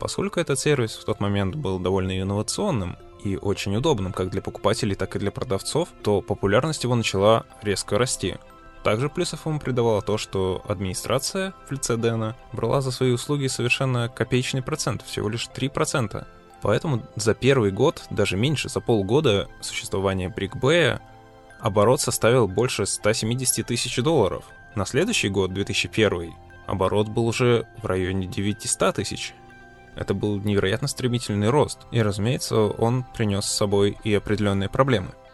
Поскольку 0.00 0.40
этот 0.40 0.58
сервис 0.58 0.96
в 0.96 1.04
тот 1.04 1.20
момент 1.20 1.54
был 1.54 1.78
довольно 1.78 2.20
инновационным 2.20 2.96
и 3.22 3.36
очень 3.36 3.76
удобным 3.76 4.12
как 4.12 4.30
для 4.30 4.42
покупателей, 4.42 4.94
так 4.94 5.16
и 5.16 5.18
для 5.18 5.30
продавцов, 5.30 5.88
то 6.02 6.20
популярность 6.20 6.84
его 6.84 6.94
начала 6.94 7.44
резко 7.62 7.96
расти. 7.98 8.36
Также 8.82 9.08
плюсов 9.08 9.46
ему 9.46 9.60
придавало 9.60 10.02
то, 10.02 10.18
что 10.18 10.62
администрация 10.68 11.54
в 11.66 11.72
лице 11.72 11.96
Дэна 11.96 12.36
брала 12.52 12.82
за 12.82 12.90
свои 12.90 13.12
услуги 13.12 13.46
совершенно 13.46 14.10
копеечный 14.10 14.62
процент, 14.62 15.02
всего 15.02 15.30
лишь 15.30 15.48
3%. 15.48 16.26
Поэтому 16.64 17.02
за 17.14 17.34
первый 17.34 17.70
год, 17.70 18.04
даже 18.08 18.38
меньше, 18.38 18.70
за 18.70 18.80
полгода 18.80 19.48
существования 19.60 20.32
BrickBay, 20.34 20.98
оборот 21.60 22.00
составил 22.00 22.48
больше 22.48 22.86
170 22.86 23.66
тысяч 23.66 23.96
долларов. 23.98 24.46
На 24.74 24.86
следующий 24.86 25.28
год, 25.28 25.52
2001, 25.52 26.32
оборот 26.66 27.08
был 27.08 27.26
уже 27.26 27.66
в 27.82 27.86
районе 27.86 28.26
900 28.26 28.94
тысяч. 28.94 29.34
Это 29.94 30.14
был 30.14 30.40
невероятно 30.40 30.88
стремительный 30.88 31.50
рост, 31.50 31.80
и, 31.92 32.00
разумеется, 32.00 32.56
он 32.56 33.04
принес 33.14 33.44
с 33.44 33.54
собой 33.54 33.98
и 34.02 34.14
определенные 34.14 34.70
проблемы– 34.70 35.10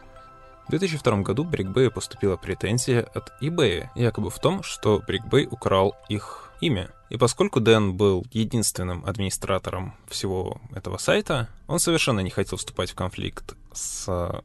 в 0.67 0.71
2002 0.71 1.23
году 1.23 1.45
BrickBay 1.45 1.91
поступила 1.91 2.37
претензия 2.37 3.03
от 3.13 3.33
eBay, 3.43 3.89
якобы 3.97 4.31
в 4.31 4.39
том, 4.39 4.63
что 4.63 5.03
BrickBay 5.05 5.49
украл 5.51 5.97
их 6.09 6.53
имя. 6.61 6.91
И 7.11 7.17
поскольку 7.17 7.61
Дэн 7.61 7.95
был 7.95 8.25
единственным 8.31 9.05
администратором 9.05 9.95
всего 10.09 10.61
этого 10.75 10.97
сайта, 10.97 11.49
он 11.67 11.81
совершенно 11.81 12.21
не 12.21 12.31
хотел 12.31 12.57
вступать 12.57 12.93
в 12.93 12.95
конфликт 12.95 13.57
с 13.73 14.43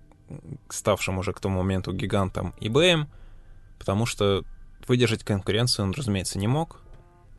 ставшим 0.70 1.20
уже 1.20 1.32
к 1.34 1.40
тому 1.40 1.60
моменту 1.60 1.94
гигантом 1.94 2.56
eBay, 2.60 3.06
потому 3.78 4.08
что 4.08 4.44
выдержать 4.88 5.24
конкуренцию 5.24 5.86
он, 5.86 5.92
разумеется, 5.92 6.40
не 6.40 6.48
мог. 6.48 6.82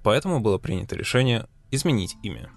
Поэтому 0.05 0.39
было 0.39 0.59
принято 0.59 0.95
решение 0.95 1.49
изменить 1.73 2.17
имя. 2.23 2.49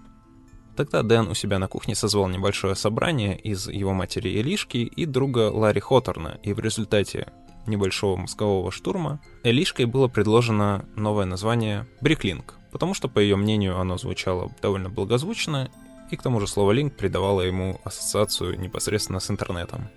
Тогда 0.76 1.02
Дэн 1.02 1.26
у 1.28 1.34
себя 1.34 1.58
на 1.58 1.66
кухне 1.66 1.96
созвал 1.96 2.28
небольшое 2.28 2.76
собрание 2.76 3.36
из 3.36 3.66
его 3.66 3.92
матери 3.92 4.40
Элишки 4.40 4.78
и 4.78 5.04
друга 5.04 5.50
Ларри 5.50 5.80
Хоторна, 5.80 6.38
и 6.44 6.52
в 6.52 6.60
результате 6.60 7.32
небольшого 7.66 8.16
мозгового 8.16 8.70
штурма 8.70 9.20
Элишкой 9.42 9.86
было 9.86 10.06
предложено 10.06 10.84
новое 10.94 11.26
название 11.26 11.88
Бриклинг, 12.00 12.59
потому 12.70 12.94
что, 12.94 13.08
по 13.08 13.18
ее 13.18 13.36
мнению, 13.36 13.78
оно 13.78 13.98
звучало 13.98 14.52
довольно 14.62 14.88
благозвучно, 14.88 15.70
и 16.10 16.16
к 16.16 16.22
тому 16.22 16.40
же 16.40 16.46
слово 16.46 16.72
«линк» 16.72 16.94
придавало 16.94 17.42
ему 17.42 17.80
ассоциацию 17.84 18.58
непосредственно 18.58 19.20
с 19.20 19.30
интернетом. 19.30 19.88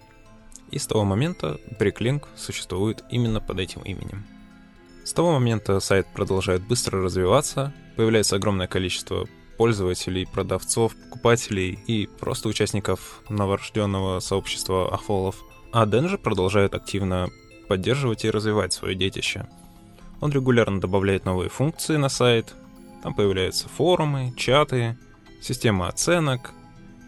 И 0.71 0.79
с 0.79 0.87
того 0.87 1.03
момента 1.03 1.59
Bricklink 1.79 2.23
существует 2.35 3.03
именно 3.09 3.39
под 3.39 3.59
этим 3.59 3.81
именем. 3.81 4.25
С 5.03 5.13
того 5.13 5.33
момента 5.33 5.79
сайт 5.79 6.07
продолжает 6.13 6.65
быстро 6.65 7.01
развиваться, 7.01 7.73
появляется 7.95 8.37
огромное 8.37 8.67
количество 8.67 9.27
пользователей, 9.57 10.25
продавцов, 10.25 10.95
покупателей 10.95 11.79
и 11.87 12.07
просто 12.07 12.49
участников 12.49 13.21
новорожденного 13.29 14.19
сообщества 14.19 14.93
ахволов. 14.93 15.43
А 15.71 15.85
Дэн 15.85 16.17
продолжает 16.17 16.73
активно 16.73 17.29
поддерживать 17.67 18.25
и 18.25 18.29
развивать 18.29 18.73
свое 18.73 18.95
детище. 18.95 19.47
Он 20.21 20.31
регулярно 20.31 20.79
добавляет 20.79 21.25
новые 21.25 21.49
функции 21.49 21.97
на 21.97 22.09
сайт, 22.09 22.55
там 23.03 23.13
появляются 23.13 23.67
форумы, 23.67 24.33
чаты, 24.37 24.97
система 25.41 25.89
оценок 25.89 26.53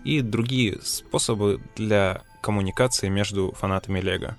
и 0.04 0.20
другие 0.20 0.82
способы 0.84 1.62
для 1.78 2.22
коммуникации 2.42 3.08
между 3.08 3.54
фанатами 3.54 4.02
Лего. 4.02 4.36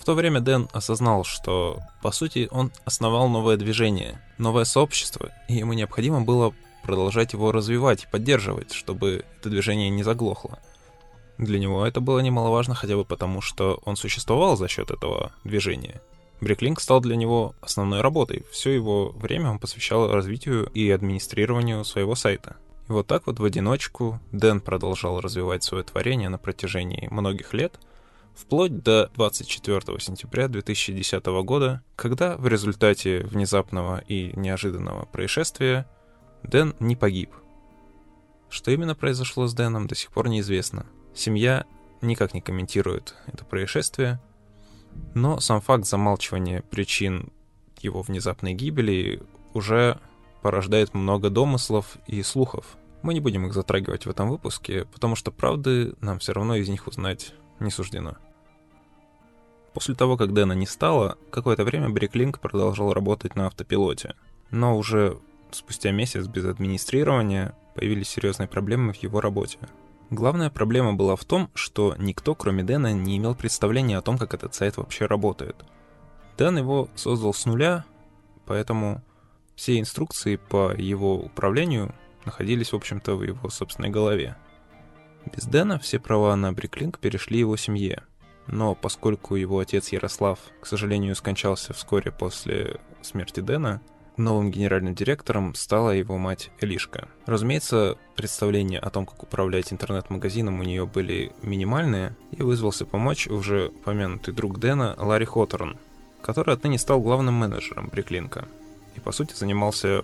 В 0.00 0.04
то 0.04 0.14
время 0.14 0.40
Дэн 0.40 0.68
осознал, 0.72 1.22
что, 1.24 1.78
по 2.02 2.10
сути, 2.10 2.48
он 2.50 2.72
основал 2.84 3.28
новое 3.28 3.56
движение, 3.56 4.20
новое 4.36 4.64
сообщество, 4.64 5.30
и 5.48 5.54
ему 5.54 5.74
необходимо 5.74 6.22
было 6.22 6.52
продолжать 6.82 7.34
его 7.34 7.52
развивать 7.52 8.04
и 8.04 8.08
поддерживать, 8.08 8.72
чтобы 8.72 9.24
это 9.38 9.48
движение 9.48 9.90
не 9.90 10.02
заглохло. 10.02 10.58
Для 11.38 11.60
него 11.60 11.86
это 11.86 12.00
было 12.00 12.18
немаловажно 12.18 12.74
хотя 12.74 12.96
бы 12.96 13.04
потому, 13.04 13.40
что 13.40 13.80
он 13.84 13.94
существовал 13.94 14.56
за 14.56 14.66
счет 14.66 14.90
этого 14.90 15.32
движения. 15.44 16.00
Бриклинк 16.40 16.80
стал 16.80 17.00
для 17.00 17.16
него 17.16 17.54
основной 17.60 18.00
работой. 18.00 18.44
Все 18.50 18.70
его 18.70 19.10
время 19.10 19.50
он 19.50 19.58
посвящал 19.58 20.10
развитию 20.10 20.66
и 20.72 20.90
администрированию 20.90 21.84
своего 21.84 22.14
сайта. 22.14 22.56
И 22.88 22.92
вот 22.92 23.06
так 23.06 23.26
вот 23.26 23.38
в 23.38 23.44
одиночку 23.44 24.20
Дэн 24.32 24.60
продолжал 24.60 25.20
развивать 25.20 25.62
свое 25.62 25.84
творение 25.84 26.28
на 26.28 26.38
протяжении 26.38 27.08
многих 27.10 27.52
лет, 27.52 27.78
вплоть 28.34 28.82
до 28.82 29.10
24 29.14 30.00
сентября 30.00 30.48
2010 30.48 31.26
года, 31.44 31.82
когда 31.94 32.36
в 32.36 32.46
результате 32.46 33.20
внезапного 33.20 34.02
и 34.08 34.32
неожиданного 34.34 35.04
происшествия 35.06 35.86
Дэн 36.42 36.74
не 36.80 36.96
погиб. 36.96 37.30
Что 38.48 38.70
именно 38.70 38.94
произошло 38.94 39.46
с 39.46 39.54
Дэном, 39.54 39.86
до 39.86 39.94
сих 39.94 40.10
пор 40.10 40.28
неизвестно. 40.28 40.86
Семья 41.14 41.66
никак 42.00 42.34
не 42.34 42.40
комментирует 42.40 43.14
это 43.26 43.44
происшествие, 43.44 44.20
но 45.14 45.40
сам 45.40 45.60
факт 45.60 45.86
замалчивания 45.86 46.62
причин 46.62 47.30
его 47.80 48.02
внезапной 48.02 48.54
гибели 48.54 49.22
уже 49.54 49.98
порождает 50.42 50.94
много 50.94 51.30
домыслов 51.30 51.98
и 52.06 52.22
слухов. 52.22 52.76
Мы 53.02 53.14
не 53.14 53.20
будем 53.20 53.46
их 53.46 53.54
затрагивать 53.54 54.06
в 54.06 54.10
этом 54.10 54.28
выпуске, 54.28 54.84
потому 54.86 55.16
что 55.16 55.30
правды 55.30 55.94
нам 56.00 56.18
все 56.18 56.32
равно 56.32 56.56
из 56.56 56.68
них 56.68 56.86
узнать 56.86 57.34
не 57.58 57.70
суждено. 57.70 58.16
После 59.72 59.94
того, 59.94 60.16
как 60.16 60.32
Дэна 60.32 60.52
не 60.52 60.66
стало, 60.66 61.16
какое-то 61.30 61.64
время 61.64 61.88
Бриклинк 61.90 62.40
продолжал 62.40 62.92
работать 62.92 63.36
на 63.36 63.46
автопилоте. 63.46 64.14
Но 64.50 64.76
уже 64.76 65.18
спустя 65.52 65.92
месяц 65.92 66.26
без 66.26 66.44
администрирования 66.44 67.54
появились 67.74 68.08
серьезные 68.08 68.48
проблемы 68.48 68.92
в 68.92 68.96
его 68.96 69.20
работе. 69.20 69.58
Главная 70.10 70.50
проблема 70.50 70.94
была 70.94 71.14
в 71.14 71.24
том, 71.24 71.50
что 71.54 71.94
никто, 71.96 72.34
кроме 72.34 72.64
Дэна, 72.64 72.92
не 72.92 73.16
имел 73.16 73.36
представления 73.36 73.96
о 73.96 74.02
том, 74.02 74.18
как 74.18 74.34
этот 74.34 74.54
сайт 74.54 74.76
вообще 74.76 75.06
работает. 75.06 75.56
Дэн 76.36 76.58
его 76.58 76.88
создал 76.96 77.32
с 77.32 77.46
нуля, 77.46 77.84
поэтому 78.44 79.02
все 79.54 79.78
инструкции 79.78 80.34
по 80.34 80.74
его 80.74 81.16
управлению 81.16 81.94
находились, 82.24 82.72
в 82.72 82.76
общем-то, 82.76 83.14
в 83.14 83.22
его 83.22 83.50
собственной 83.50 83.90
голове. 83.90 84.36
Без 85.32 85.44
Дэна 85.44 85.78
все 85.78 86.00
права 86.00 86.34
на 86.34 86.52
Бриклинг 86.52 86.98
перешли 86.98 87.38
его 87.38 87.56
семье. 87.56 88.02
Но 88.48 88.74
поскольку 88.74 89.36
его 89.36 89.60
отец 89.60 89.90
Ярослав, 89.90 90.40
к 90.60 90.66
сожалению, 90.66 91.14
скончался 91.14 91.72
вскоре 91.72 92.10
после 92.10 92.80
смерти 93.00 93.40
Дэна, 93.40 93.80
Новым 94.16 94.50
генеральным 94.50 94.94
директором 94.94 95.54
стала 95.54 95.90
его 95.90 96.18
мать 96.18 96.50
Элишка. 96.60 97.08
Разумеется, 97.26 97.96
представления 98.16 98.78
о 98.78 98.90
том, 98.90 99.06
как 99.06 99.22
управлять 99.22 99.72
интернет-магазином 99.72 100.60
у 100.60 100.62
нее 100.62 100.86
были 100.86 101.32
минимальные, 101.42 102.14
и 102.32 102.42
вызвался 102.42 102.84
помочь 102.84 103.26
уже 103.28 103.68
упомянутый 103.68 104.34
друг 104.34 104.58
Дэна 104.58 104.94
Ларри 104.98 105.24
Хоторн, 105.24 105.78
который 106.22 106.54
отныне 106.54 106.78
стал 106.78 107.00
главным 107.00 107.34
менеджером 107.34 107.88
Бриклинка 107.88 108.46
и, 108.96 109.00
по 109.00 109.12
сути, 109.12 109.34
занимался 109.34 110.02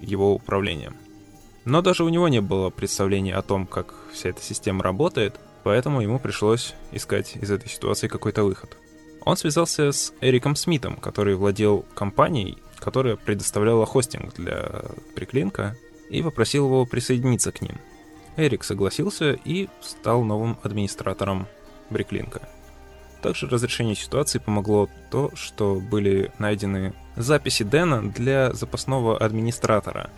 его 0.00 0.34
управлением. 0.34 0.94
Но 1.64 1.82
даже 1.82 2.04
у 2.04 2.08
него 2.08 2.28
не 2.28 2.40
было 2.40 2.70
представления 2.70 3.34
о 3.34 3.42
том, 3.42 3.66
как 3.66 3.94
вся 4.12 4.28
эта 4.28 4.40
система 4.40 4.84
работает, 4.84 5.40
поэтому 5.64 6.00
ему 6.00 6.20
пришлось 6.20 6.74
искать 6.92 7.34
из 7.36 7.50
этой 7.50 7.68
ситуации 7.68 8.06
какой-то 8.06 8.44
выход. 8.44 8.76
Он 9.24 9.36
связался 9.36 9.90
с 9.90 10.12
Эриком 10.20 10.54
Смитом, 10.54 10.94
который 10.94 11.34
владел 11.34 11.84
компанией, 11.94 12.58
которая 12.78 13.16
предоставляла 13.16 13.86
хостинг 13.86 14.34
для 14.34 14.82
Приклинка, 15.14 15.76
и 16.10 16.22
попросил 16.22 16.66
его 16.66 16.86
присоединиться 16.86 17.52
к 17.52 17.60
ним. 17.62 17.76
Эрик 18.36 18.64
согласился 18.64 19.32
и 19.32 19.68
стал 19.80 20.22
новым 20.22 20.58
администратором 20.62 21.46
Бриклинка. 21.90 22.42
Также 23.22 23.48
разрешению 23.48 23.96
ситуации 23.96 24.38
помогло 24.38 24.88
то, 25.10 25.32
что 25.34 25.80
были 25.80 26.30
найдены 26.38 26.92
записи 27.16 27.62
Дэна 27.62 28.10
для 28.12 28.52
запасного 28.52 29.18
администратора, 29.18 30.10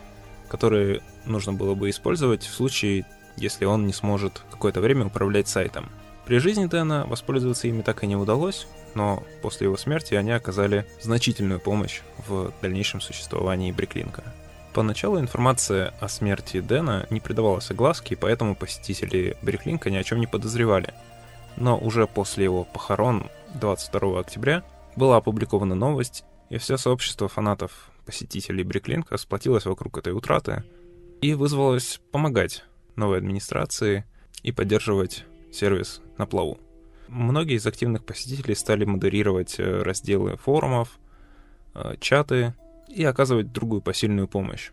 которые 0.49 1.03
нужно 1.25 1.53
было 1.53 1.75
бы 1.75 1.91
использовать 1.91 2.43
в 2.43 2.53
случае, 2.53 3.07
если 3.37 3.65
он 3.65 3.87
не 3.87 3.93
сможет 3.93 4.43
какое-то 4.51 4.81
время 4.81 5.07
управлять 5.07 5.49
сайтом. 5.49 5.89
При 6.27 6.39
жизни 6.39 6.67
Дэна 6.67 7.07
воспользоваться 7.07 7.69
ими 7.69 7.83
так 7.83 8.03
и 8.03 8.07
не 8.07 8.17
удалось, 8.17 8.67
но 8.95 9.23
после 9.43 9.67
его 9.67 9.77
смерти 9.77 10.15
они 10.15 10.33
оказали 10.33 10.87
значительную 11.01 11.61
помощь 11.61 12.01
в 12.27 12.53
дальнейшем 12.63 13.01
существовании 13.01 13.73
Бриклинка. 13.73 14.25
Поначалу 14.75 15.19
информация 15.19 15.95
о 16.01 16.09
смерти 16.09 16.61
Дэна 16.61 17.07
не 17.11 17.21
придавалась 17.21 17.71
огласке, 17.71 18.15
и 18.15 18.19
поэтому 18.19 18.55
посетители 18.55 19.37
Бриклинка 19.43 19.91
ни 19.91 19.97
о 19.97 20.05
чем 20.05 20.21
не 20.21 20.27
подозревали. 20.27 20.95
Но 21.57 21.77
уже 21.79 22.07
после 22.07 22.45
его 22.45 22.65
похорон 22.65 23.29
22 23.55 24.21
октября 24.21 24.63
была 24.95 25.17
опубликована 25.17 25.75
новость, 25.75 26.25
и 26.51 26.59
все 26.59 26.77
сообщество 26.77 27.29
фанатов 27.29 27.91
посетителей 28.05 28.63
Бриклинка 28.63 29.17
сплотилось 29.17 29.67
вокруг 29.67 29.99
этой 29.99 30.13
утраты 30.13 30.65
и 31.21 31.35
вызвалось 31.35 32.01
помогать 32.13 32.65
новой 32.97 33.19
администрации 33.19 34.05
и 34.43 34.53
поддерживать 34.53 35.25
сервис 35.53 36.01
на 36.17 36.27
плаву. 36.27 36.59
Многие 37.09 37.57
из 37.57 37.67
активных 37.67 38.05
посетителей 38.05 38.55
стали 38.55 38.85
модерировать 38.85 39.59
э, 39.59 39.83
разделы 39.83 40.37
форумов, 40.37 40.99
э, 41.75 41.95
чаты 42.01 42.55
и 42.87 43.03
оказывать 43.03 43.51
другую 43.51 43.81
посильную 43.81 44.29
помощь. 44.29 44.71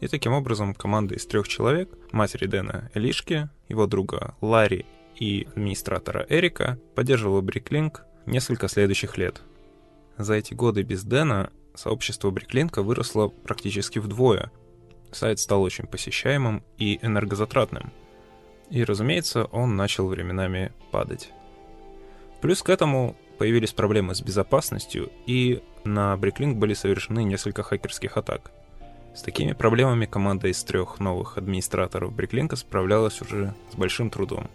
И 0.00 0.08
таким 0.08 0.32
образом 0.32 0.74
команда 0.74 1.14
из 1.14 1.26
трех 1.26 1.46
человек, 1.46 1.88
матери 2.10 2.46
Дэна 2.46 2.90
Элишки, 2.94 3.48
его 3.68 3.86
друга 3.86 4.34
Ларри 4.40 4.86
и 5.14 5.46
администратора 5.50 6.26
Эрика, 6.28 6.80
поддерживала 6.96 7.42
Бриклинк 7.42 8.04
несколько 8.26 8.66
следующих 8.66 9.16
лет. 9.16 9.40
За 10.18 10.34
эти 10.34 10.54
годы 10.54 10.82
без 10.82 11.04
Дэна 11.04 11.50
сообщество 11.74 12.30
Бриклинка 12.30 12.82
выросло 12.82 13.28
практически 13.28 14.00
вдвое. 14.00 14.50
Сайт 15.12 15.38
стал 15.38 15.62
очень 15.62 15.86
посещаемым 15.86 16.64
и 16.76 16.98
энергозатратным— 17.02 17.92
и, 18.70 18.84
разумеется, 18.84 19.44
он 19.46 19.76
начал 19.76 20.06
временами 20.06 20.72
падать. 20.90 21.32
Плюс 22.40 22.62
к 22.62 22.70
этому 22.70 23.16
появились 23.36 23.72
проблемы 23.72 24.14
с 24.14 24.22
безопасностью, 24.22 25.10
и 25.26 25.62
на 25.84 26.14
Bricklink 26.14 26.54
были 26.54 26.74
совершены 26.74 27.24
несколько 27.24 27.62
хакерских 27.62 28.16
атак. 28.16 28.50
С 29.14 29.22
такими 29.22 29.52
проблемами 29.52 30.06
команда 30.06 30.48
из 30.48 30.62
трех 30.62 31.00
новых 31.00 31.36
администраторов 31.36 32.12
Bricklink 32.12 32.54
справлялась 32.56 33.20
уже 33.20 33.54
с 33.72 33.74
большим 33.76 34.08
трудом. 34.08 34.48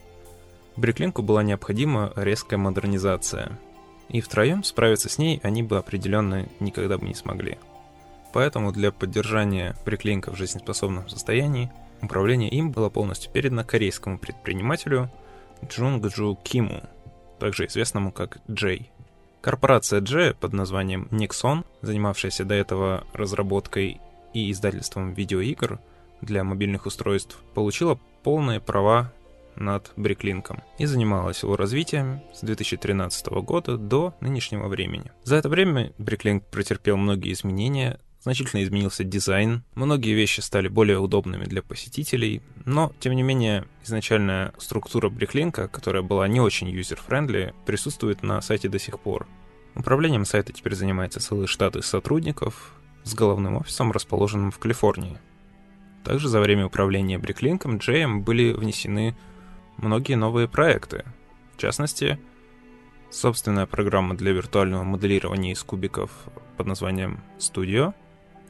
Бриклинку 0.78 1.22
была 1.22 1.44
необходима 1.44 2.14
резкая 2.16 2.58
модернизация, 2.58 3.60
и 4.08 4.22
втроем 4.22 4.64
справиться 4.64 5.10
с 5.10 5.18
ней 5.18 5.40
они 5.44 5.62
бы 5.62 5.78
определенно 5.78 6.48
никогда 6.60 6.98
бы 6.98 7.06
не 7.08 7.16
смогли. 7.16 7.58
Поэтому 8.34 8.72
для 8.72 8.92
поддержания 8.92 9.76
Бриклинка 9.86 10.32
в 10.32 10.38
жизнеспособном 10.38 11.10
состоянии– 11.10 11.70
Управление 12.06 12.52
им 12.52 12.72
было 12.72 12.90
полностью 12.90 13.32
передано 13.32 13.64
корейскому 13.64 14.20
предпринимателю 14.20 15.10
Джунгджу 15.68 16.38
Киму, 16.44 16.84
также 17.40 17.66
известному 17.66 18.12
как 18.12 18.38
Джей. 18.50 18.92
Корпорация 19.42 20.02
Джей 20.02 20.36
под 20.36 20.54
названием 20.54 21.08
Nixon, 21.10 21.66
занимавшаяся 21.82 22.46
до 22.46 22.54
этого 22.54 23.08
разработкой 23.14 24.00
и 24.36 24.52
издательством 24.52 25.14
видеоигр 25.14 25.80
для 26.22 26.44
мобильных 26.44 26.86
устройств, 26.86 27.40
получила 27.56 28.00
полные 28.22 28.60
права 28.60 29.12
над 29.56 29.92
BrickLink 29.96 30.50
ом 30.50 30.62
и 30.78 30.86
занималась 30.86 31.42
его 31.42 31.56
развитием 31.56 32.22
с 32.36 32.42
2013 32.42 33.28
года 33.42 33.78
до 33.78 34.14
нынешнего 34.20 34.68
времени. 34.68 35.12
За 35.24 35.38
это 35.38 35.50
время 35.50 35.92
BrickLink 35.98 36.46
претерпел 36.46 36.98
многие 36.98 37.34
изменения, 37.34 38.00
значительно 38.26 38.64
изменился 38.64 39.04
дизайн, 39.04 39.64
многие 39.76 40.14
вещи 40.14 40.40
стали 40.40 40.68
более 40.68 40.98
удобными 40.98 41.46
для 41.46 41.62
посетителей, 41.62 42.42
но, 42.66 42.92
тем 43.00 43.14
не 43.14 43.22
менее, 43.22 43.66
изначальная 43.84 44.52
структура 44.58 45.10
BrickLink 45.10 45.57
а, 45.57 45.68
которая 45.68 46.02
была 46.02 46.28
не 46.28 46.42
очень 46.42 46.68
user-friendly, 46.72 47.54
присутствует 47.68 48.24
на 48.24 48.42
сайте 48.42 48.68
до 48.68 48.80
сих 48.80 49.00
пор. 49.00 49.28
Управлением 49.76 50.26
сайта 50.26 50.54
теперь 50.54 50.74
занимается 50.74 51.20
целый 51.20 51.46
штат 51.46 51.76
из 51.76 51.86
сотрудников 51.86 52.74
с 53.04 53.14
головным 53.14 53.58
офисом, 53.58 53.92
расположенным 53.92 54.50
в 54.50 54.58
Калифорнии. 54.58 55.20
Также 56.04 56.28
за 56.28 56.40
время 56.40 56.66
управления 56.66 57.20
Бриклинком 57.20 57.78
Джеем 57.78 58.24
были 58.24 58.54
внесены 58.54 59.16
многие 59.78 60.16
новые 60.16 60.48
проекты. 60.48 61.06
В 61.56 61.62
частности, 61.62 62.20
собственная 63.12 63.68
программа 63.68 64.16
для 64.18 64.32
виртуального 64.32 64.82
моделирования 64.82 65.52
из 65.52 65.62
кубиков 65.62 66.10
под 66.58 66.66
названием 66.66 67.20
Studio— 67.38 67.94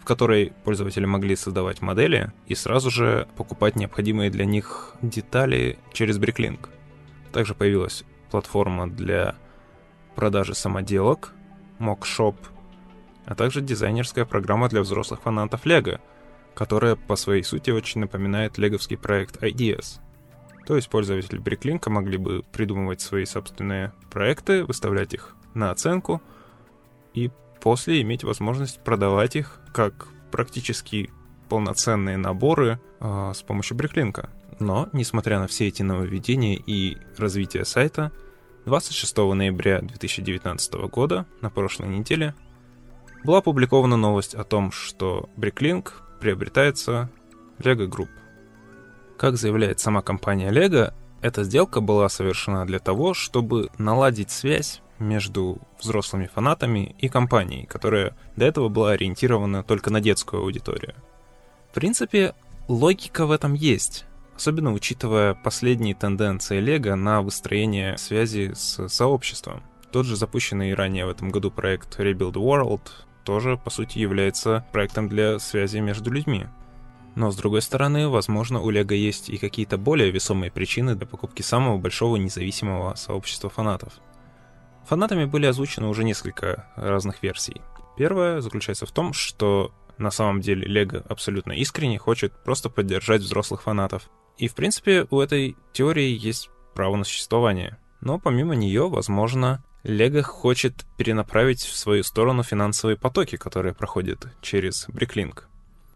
в 0.05 0.07
которой 0.07 0.53
пользователи 0.63 1.05
могли 1.05 1.35
создавать 1.35 1.81
модели 1.81 2.31
и 2.45 2.53
сразу 2.53 2.91
же 2.91 3.27
покупать 3.37 3.75
необходимые 3.75 4.29
для 4.29 4.45
них 4.45 4.93
детали 5.01 5.79
через 5.93 6.19
Bricklink. 6.19 6.69
Также 7.31 7.55
появилась 7.55 8.03
платформа 8.29 8.87
для 8.87 9.33
продажи 10.13 10.53
самоделок, 10.53 11.33
MockShop, 11.79 12.35
а 13.25 13.33
также 13.33 13.61
дизайнерская 13.61 14.25
программа 14.25 14.69
для 14.69 14.81
взрослых 14.81 15.23
фанатов 15.23 15.65
Lego, 15.65 15.99
которая 16.53 16.95
по 16.95 17.15
своей 17.15 17.41
сути 17.41 17.71
очень 17.71 18.01
напоминает 18.01 18.59
леговский 18.59 18.97
проект 18.97 19.41
Ideas. 19.41 20.01
То 20.67 20.75
есть 20.75 20.87
пользователи 20.87 21.41
Bricklink 21.41 21.89
могли 21.89 22.17
бы 22.19 22.43
придумывать 22.51 23.01
свои 23.01 23.25
собственные 23.25 23.91
проекты, 24.11 24.65
выставлять 24.65 25.15
их 25.15 25.35
на 25.55 25.71
оценку 25.71 26.21
и 27.15 27.31
после 27.65 28.03
иметь 28.03 28.23
возможность 28.23 28.79
продавать 28.83 29.35
их 29.35 29.59
как 29.73 30.09
практически 30.29 31.09
полноценные 31.49 32.15
наборы 32.15 32.79
э, 32.99 33.31
с 33.33 33.41
помощью 33.41 33.75
бриклинка. 33.75 34.29
Но, 34.59 34.87
несмотря 34.93 35.39
на 35.39 35.47
все 35.47 35.67
эти 35.69 35.81
нововведения 35.81 36.61
и 36.63 36.95
развитие 37.17 37.65
сайта, 37.65 38.11
26 38.65 39.17
ноября 39.17 39.81
2019 39.81 40.73
года, 40.91 41.25
на 41.41 41.49
прошлой 41.49 41.87
неделе, 41.87 42.35
была 43.23 43.39
опубликована 43.39 43.97
новость 43.97 44.35
о 44.35 44.43
том, 44.43 44.71
что 44.71 45.27
Bricklink 45.35 45.91
приобретается 46.19 47.09
Lego 47.57 47.87
Group. 47.87 48.09
Как 49.17 49.37
заявляет 49.37 49.79
сама 49.79 50.03
компания 50.03 50.51
Lego, 50.51 50.93
эта 51.23 51.43
сделка 51.43 51.81
была 51.81 52.09
совершена 52.09 52.67
для 52.67 52.77
того, 52.77 53.15
чтобы 53.15 53.71
наладить 53.79 54.29
связь 54.29 54.83
между 54.99 55.59
взрослыми 55.79 56.29
фанатами 56.33 56.95
и 56.99 57.09
компанией, 57.09 57.65
которая 57.65 58.15
до 58.35 58.45
этого 58.45 58.69
была 58.69 58.91
ориентирована 58.91 59.63
только 59.63 59.91
на 59.91 60.01
детскую 60.01 60.41
аудиторию. 60.41 60.95
В 61.71 61.73
принципе, 61.73 62.33
логика 62.67 63.25
в 63.25 63.31
этом 63.31 63.53
есть, 63.53 64.05
особенно 64.35 64.73
учитывая 64.73 65.33
последние 65.33 65.95
тенденции 65.95 66.59
Лего 66.59 66.95
на 66.95 67.21
выстроение 67.21 67.97
связи 67.97 68.53
с 68.53 68.87
сообществом. 68.87 69.63
Тот 69.91 70.05
же 70.05 70.15
запущенный 70.15 70.73
ранее 70.73 71.05
в 71.05 71.09
этом 71.09 71.29
году 71.29 71.51
проект 71.51 71.99
Rebuild 71.99 72.33
World 72.33 72.81
тоже, 73.23 73.57
по 73.57 73.69
сути, 73.69 73.97
является 73.97 74.65
проектом 74.71 75.09
для 75.09 75.39
связи 75.39 75.79
между 75.79 76.11
людьми. 76.11 76.45
Но, 77.15 77.31
с 77.31 77.35
другой 77.37 77.61
стороны, 77.61 78.09
возможно, 78.09 78.59
у 78.59 78.69
Лего 78.69 78.93
есть 78.93 79.29
и 79.29 79.37
какие-то 79.37 79.77
более 79.77 80.11
весомые 80.11 80.51
причины 80.51 80.95
для 80.95 81.07
покупки 81.07 81.41
самого 81.41 81.77
большого 81.77 82.17
независимого 82.17 82.95
сообщества 82.95 83.49
фанатов— 83.49 83.93
Фанатами 84.87 85.25
были 85.25 85.45
озвучены 85.45 85.87
уже 85.87 86.03
несколько 86.03 86.67
разных 86.75 87.23
версий. 87.23 87.61
Первая 87.97 88.41
заключается 88.41 88.85
в 88.85 88.91
том, 88.91 89.13
что 89.13 89.71
на 89.97 90.11
самом 90.11 90.41
деле 90.41 90.67
Лего 90.67 91.03
абсолютно 91.09 91.53
искренне 91.53 91.97
хочет 91.97 92.33
просто 92.43 92.69
поддержать 92.69 93.21
взрослых 93.21 93.63
фанатов. 93.63 94.09
И 94.37 94.47
в 94.47 94.55
принципе 94.55 95.07
у 95.09 95.19
этой 95.21 95.55
теории 95.73 96.09
есть 96.09 96.49
право 96.73 96.95
на 96.97 97.03
существование. 97.05 97.77
Но 98.01 98.19
помимо 98.19 98.55
нее, 98.55 98.89
возможно, 98.89 99.63
Лего 99.83 100.21
хочет 100.21 100.85
перенаправить 100.97 101.61
в 101.61 101.75
свою 101.75 102.03
сторону 102.03 102.43
финансовые 102.43 102.97
потоки, 102.97 103.37
которые 103.37 103.73
проходят 103.73 104.27
через 104.41 104.85
Бриклинк. 104.89 105.47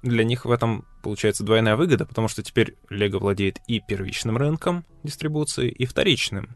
Для 0.01 0.23
них 0.23 0.45
в 0.45 0.51
этом 0.51 0.85
получается 1.03 1.43
двойная 1.43 1.75
выгода, 1.75 2.05
потому 2.05 2.29
что 2.29 2.41
теперь 2.41 2.77
Лего 2.89 3.19
владеет 3.19 3.59
и 3.67 3.81
первичным 3.81 4.37
рынком 4.37 4.85
дистрибуции, 5.03 5.69
и 5.69 5.85
вторичным. 5.85 6.55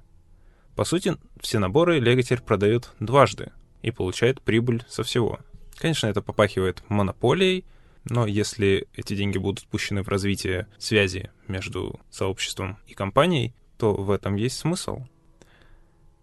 По 0.76 0.86
сути, 0.86 1.18
все 1.40 1.60
наборы 1.60 2.00
Lego 2.00 2.22
теперь 2.22 2.42
продают 2.42 2.92
дважды 3.00 3.52
и 3.82 3.92
получает 3.92 4.42
прибыль 4.42 4.84
со 4.88 5.04
всего. 5.04 5.40
Конечно, 5.78 6.08
это 6.08 6.22
попахивает 6.22 6.84
монополией, 6.90 7.66
Но 8.10 8.28
если 8.28 8.88
эти 8.96 9.16
деньги 9.16 9.38
будут 9.38 9.66
пущены 9.68 10.04
в 10.04 10.10
развитие 10.10 10.68
связи 10.78 11.32
между 11.48 12.00
сообществом 12.10 12.78
и 12.86 12.94
компанией, 12.94 13.54
то 13.78 13.94
в 13.94 14.12
этом 14.12 14.36
есть 14.36 14.58
смысл. 14.58 15.06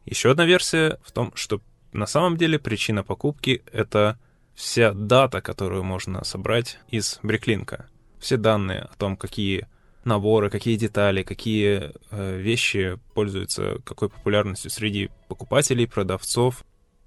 Еще 0.05 0.31
одна 0.31 0.45
версия 0.45 0.99
в 1.03 1.13
том, 1.13 1.33
что 1.35 1.63
на 1.93 2.07
самом 2.07 2.37
деле 2.37 2.59
причина 2.59 3.03
покупки— 3.03 3.63
это 3.73 4.19
вся 4.55 4.93
дата, 4.93 5.41
которую 5.41 5.83
можно 5.85 6.23
собрать 6.25 6.79
из 6.89 7.19
бриклинка. 7.23 7.89
Все 8.19 8.37
данные 8.37 8.81
о 8.81 8.97
том, 8.97 9.17
какие 9.17 9.67
наборы, 10.05 10.51
какие 10.51 10.77
детали, 10.77 11.23
какие 11.23 11.93
э, 12.11 12.39
вещи 12.39 12.99
пользуются 13.15 13.79
какой 13.85 14.09
популярностью 14.09 14.71
среди 14.71 15.11
покупателей, 15.29 15.87
продавцов, 15.87 16.65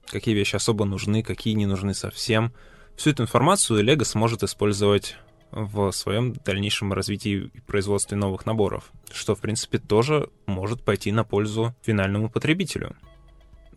какие 0.08 0.36
вещи 0.36 0.56
особо 0.56 0.86
нужны, 0.86 1.23
какие 1.23 1.53
не 1.53 1.65
нужны 1.65 1.93
совсем. 1.93 2.53
Всю 2.95 3.12
эту 3.12 3.23
информацию 3.23 3.84
Lego 3.84 4.03
сможет 4.03 4.43
использовать 4.43 5.17
в 5.51 5.91
своем 5.91 6.34
дальнейшем 6.34 6.93
развитии 6.93 7.51
и 7.53 7.60
производстве 7.62 8.17
новых 8.17 8.45
наборов, 8.45 8.91
что, 9.12 9.36
в 9.36 9.39
принципе, 9.39 9.77
тоже 9.77 10.29
может 10.47 10.84
пойти 10.84 11.12
на 11.12 11.23
пользу 11.23 11.75
финальному 11.84 12.29
потребителю. 12.29 12.95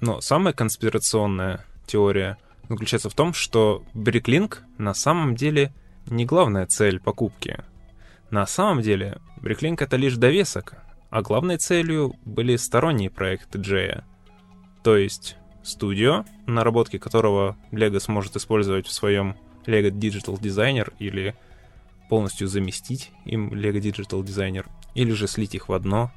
Но 0.01 0.21
самая 0.21 0.55
конспирационная 0.55 1.65
теория 1.87 2.39
заключается 2.69 3.11
в 3.11 3.15
том, 3.15 3.33
что 3.33 3.85
Bricklink 3.95 4.59
на 4.79 4.95
самом 4.95 5.37
деле 5.37 5.73
не 6.07 6.25
главная 6.25 6.67
цель 6.67 7.01
покупки. 7.01 7.63
На 8.31 8.47
самом 8.47 8.83
деле 8.83 9.19
Bricklink 9.41 9.77
это 9.81 9.97
лишь 9.97 10.17
довесок, 10.17 10.75
а 11.11 11.23
главной 11.23 11.59
целью 11.59 12.15
были 12.25 12.57
сторонние 12.57 13.11
проекты 13.11 13.59
Джея. 13.59 14.05
То 14.83 14.97
есть 14.97 15.37
студио, 15.63 16.25
наработки 16.47 16.99
которого 16.99 17.57
Lego 17.73 18.01
сможет 18.01 18.37
использовать 18.37 18.87
в 18.87 18.93
своем 18.93 19.37
Lego 19.67 19.91
Digital 19.91 20.41
Designer 20.41 20.93
или 20.99 21.35
полностью 22.09 22.49
заместить 22.49 23.13
им 23.25 23.53
Lego 23.53 23.81
Digital 23.81 24.23
Designer, 24.23 24.67
или 24.95 25.13
же 25.13 25.27
слить 25.27 25.55
их 25.55 25.69
в 25.69 25.73
одно. 25.73 26.13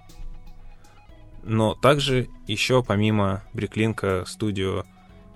Но 1.44 1.74
также 1.74 2.28
еще 2.48 2.84
помимо 2.84 3.44
Бриклинка, 3.54 4.24
студио 4.28 4.84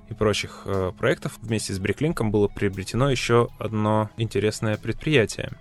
и 0.10 0.14
прочих 0.14 0.64
э, 0.66 0.92
проектов, 0.98 1.40
вместе 1.42 1.74
с 1.74 1.80
Бриклинком 1.80 2.30
было 2.30 2.48
приобретено 2.48 3.10
еще 3.10 3.50
одно 3.58 4.10
интересное 4.18 4.78
предприятие. 4.78 5.54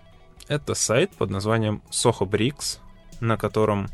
Это 0.52 0.74
сайт 0.74 1.12
под 1.12 1.30
названием 1.30 1.82
Soho 1.90 2.28
Bricks, 2.28 2.78
на 3.20 3.38
котором 3.38 3.88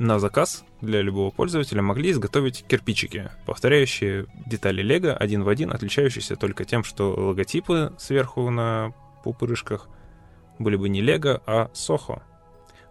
на 0.00 0.18
заказ 0.18 0.64
для 0.80 1.02
любого 1.02 1.30
пользователя 1.30 1.82
могли 1.82 2.10
изготовить 2.10 2.64
кирпичики, 2.66 3.30
повторяющие 3.46 4.26
детали 4.44 4.82
Лего 4.82 5.14
один 5.14 5.44
в 5.44 5.48
один, 5.48 5.70
отличающиеся 5.70 6.34
только 6.34 6.64
тем, 6.64 6.82
что 6.82 7.14
логотипы 7.14 7.92
сверху 7.96 8.50
на 8.50 8.92
пупырышках 9.22 9.88
были 10.58 10.74
бы 10.74 10.88
не 10.88 11.00
Лего, 11.00 11.40
а 11.46 11.70
Soho. 11.74 12.22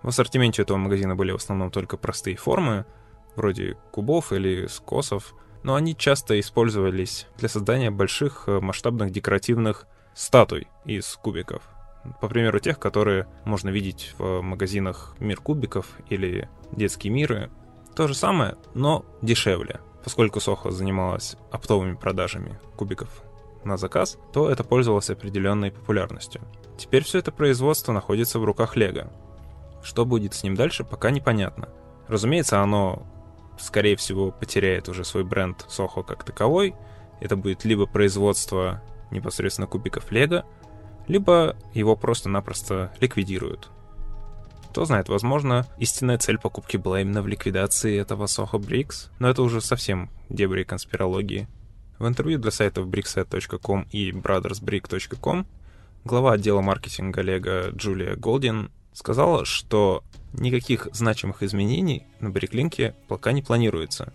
В 0.02 0.08
ассортименте 0.08 0.62
этого 0.62 0.78
магазина 0.78 1.14
были 1.18 1.34
в 1.34 1.36
основном 1.36 1.72
только 1.72 1.98
простые 1.98 2.38
формы, 2.38 2.86
вроде 3.36 3.76
кубов 3.92 4.32
или 4.32 4.68
скосов, 4.68 5.36
но 5.64 5.76
они 5.76 5.94
часто 5.94 6.40
использовались 6.40 7.28
для 7.38 7.50
создания 7.50 7.92
больших 7.92 8.46
э, 8.48 8.62
масштабных 8.62 9.12
декоративных 9.12 9.88
статуй 10.16 10.70
из 10.86 11.06
кубиков. 11.22 11.73
По 12.20 12.28
примеру 12.28 12.60
тех, 12.60 12.80
которые 12.80 13.28
можно 13.46 13.70
видеть 13.70 14.14
в 14.18 14.42
магазинах 14.42 15.16
«Мир 15.20 15.40
кубиков» 15.40 15.88
или 16.10 16.50
«Детские 16.72 17.14
миры». 17.14 17.50
То 17.96 18.08
же 18.08 18.16
самое, 18.16 18.56
но 18.74 19.06
дешевле. 19.22 19.80
Поскольку 20.04 20.40
Сохо 20.40 20.72
занималась 20.72 21.38
оптовыми 21.52 21.96
продажами 21.96 22.60
кубиков 22.76 23.24
на 23.64 23.78
заказ, 23.78 24.18
то 24.34 24.50
это 24.50 24.64
пользовалось 24.64 25.10
определенной 25.10 25.72
популярностью. 25.72 26.42
Теперь 26.78 27.04
все 27.04 27.20
это 27.20 27.32
производство 27.32 27.94
находится 27.94 28.40
в 28.40 28.44
руках 28.44 28.76
Лего. 28.76 29.12
Что 29.82 30.06
будет 30.06 30.34
с 30.34 30.44
ним 30.44 30.56
дальше, 30.56 30.84
пока 30.84 31.12
непонятно. 31.12 31.70
Разумеется, 32.08 32.62
оно, 32.62 33.08
скорее 33.58 33.96
всего, 33.96 34.32
потеряет 34.32 34.90
уже 34.90 35.06
свой 35.06 35.24
бренд 35.24 35.66
Soho 35.70 36.04
как 36.04 36.26
таковой. 36.26 36.76
Это 37.22 37.38
будет 37.38 37.64
либо 37.64 37.86
производство 37.86 38.82
непосредственно 39.12 39.68
кубиков 39.68 40.12
Лего, 40.12 40.46
либо 41.08 41.56
его 41.74 41.96
просто-напросто 41.96 42.92
ликвидируют. 43.00 43.70
Кто 44.70 44.86
знает, 44.86 45.08
возможно, 45.08 45.68
истинная 45.78 46.18
цель 46.18 46.40
покупки 46.40 46.78
была 46.78 47.02
именно 47.02 47.22
в 47.22 47.28
ликвидации 47.28 48.00
этого 48.00 48.26
Soho 48.26 48.54
Bricks, 48.54 49.10
но 49.20 49.30
это 49.30 49.44
уже 49.44 49.62
совсем 49.62 50.10
дебри 50.30 50.64
конспирологии. 50.64 51.48
В 52.00 52.08
интервью 52.08 52.40
для 52.40 52.50
сайтов 52.50 52.88
brickset.com 52.88 53.88
и 53.92 54.12
brothersbrick.com 54.12 55.46
глава 56.06 56.34
отдела 56.34 56.62
маркетинга 56.62 57.22
Лего 57.22 57.70
Джулия 57.70 58.16
Голдин 58.16 58.72
сказала, 58.94 59.46
что 59.46 60.04
никаких 60.34 60.88
значимых 60.92 61.44
изменений 61.44 62.08
на 62.20 62.30
Бриклинке 62.30 62.96
пока 63.08 63.32
не 63.32 63.42
планируется. 63.42 64.12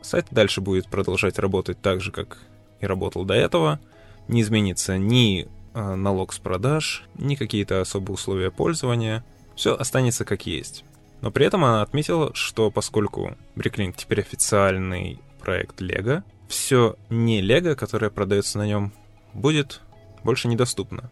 Сайт 0.00 0.26
дальше 0.30 0.60
будет 0.60 0.88
продолжать 0.88 1.38
работать 1.38 1.80
так 1.80 2.00
же, 2.00 2.10
как 2.10 2.38
и 2.80 2.86
работал 2.86 3.24
до 3.24 3.34
этого. 3.34 3.80
Не 4.28 4.42
изменится 4.42 4.98
ни 4.98 5.48
налог 5.74 6.32
с 6.32 6.38
продаж, 6.38 7.04
ни 7.14 7.34
какие-то 7.34 7.80
особые 7.80 8.14
условия 8.14 8.50
пользования. 8.50 9.24
Все 9.54 9.74
останется 9.74 10.24
как 10.24 10.46
есть. 10.46 10.84
Но 11.20 11.30
при 11.30 11.46
этом 11.46 11.64
она 11.64 11.82
отметила, 11.82 12.34
что 12.34 12.70
поскольку 12.70 13.36
Bricklink 13.54 13.94
теперь 13.96 14.20
официальный 14.20 15.20
проект 15.40 15.80
Lego, 15.80 16.22
все 16.48 16.96
не 17.10 17.40
Лего, 17.40 17.74
которое 17.74 18.10
продается 18.10 18.58
на 18.58 18.66
нем, 18.66 18.92
будет 19.32 19.80
больше 20.24 20.48
недоступно. 20.48 21.10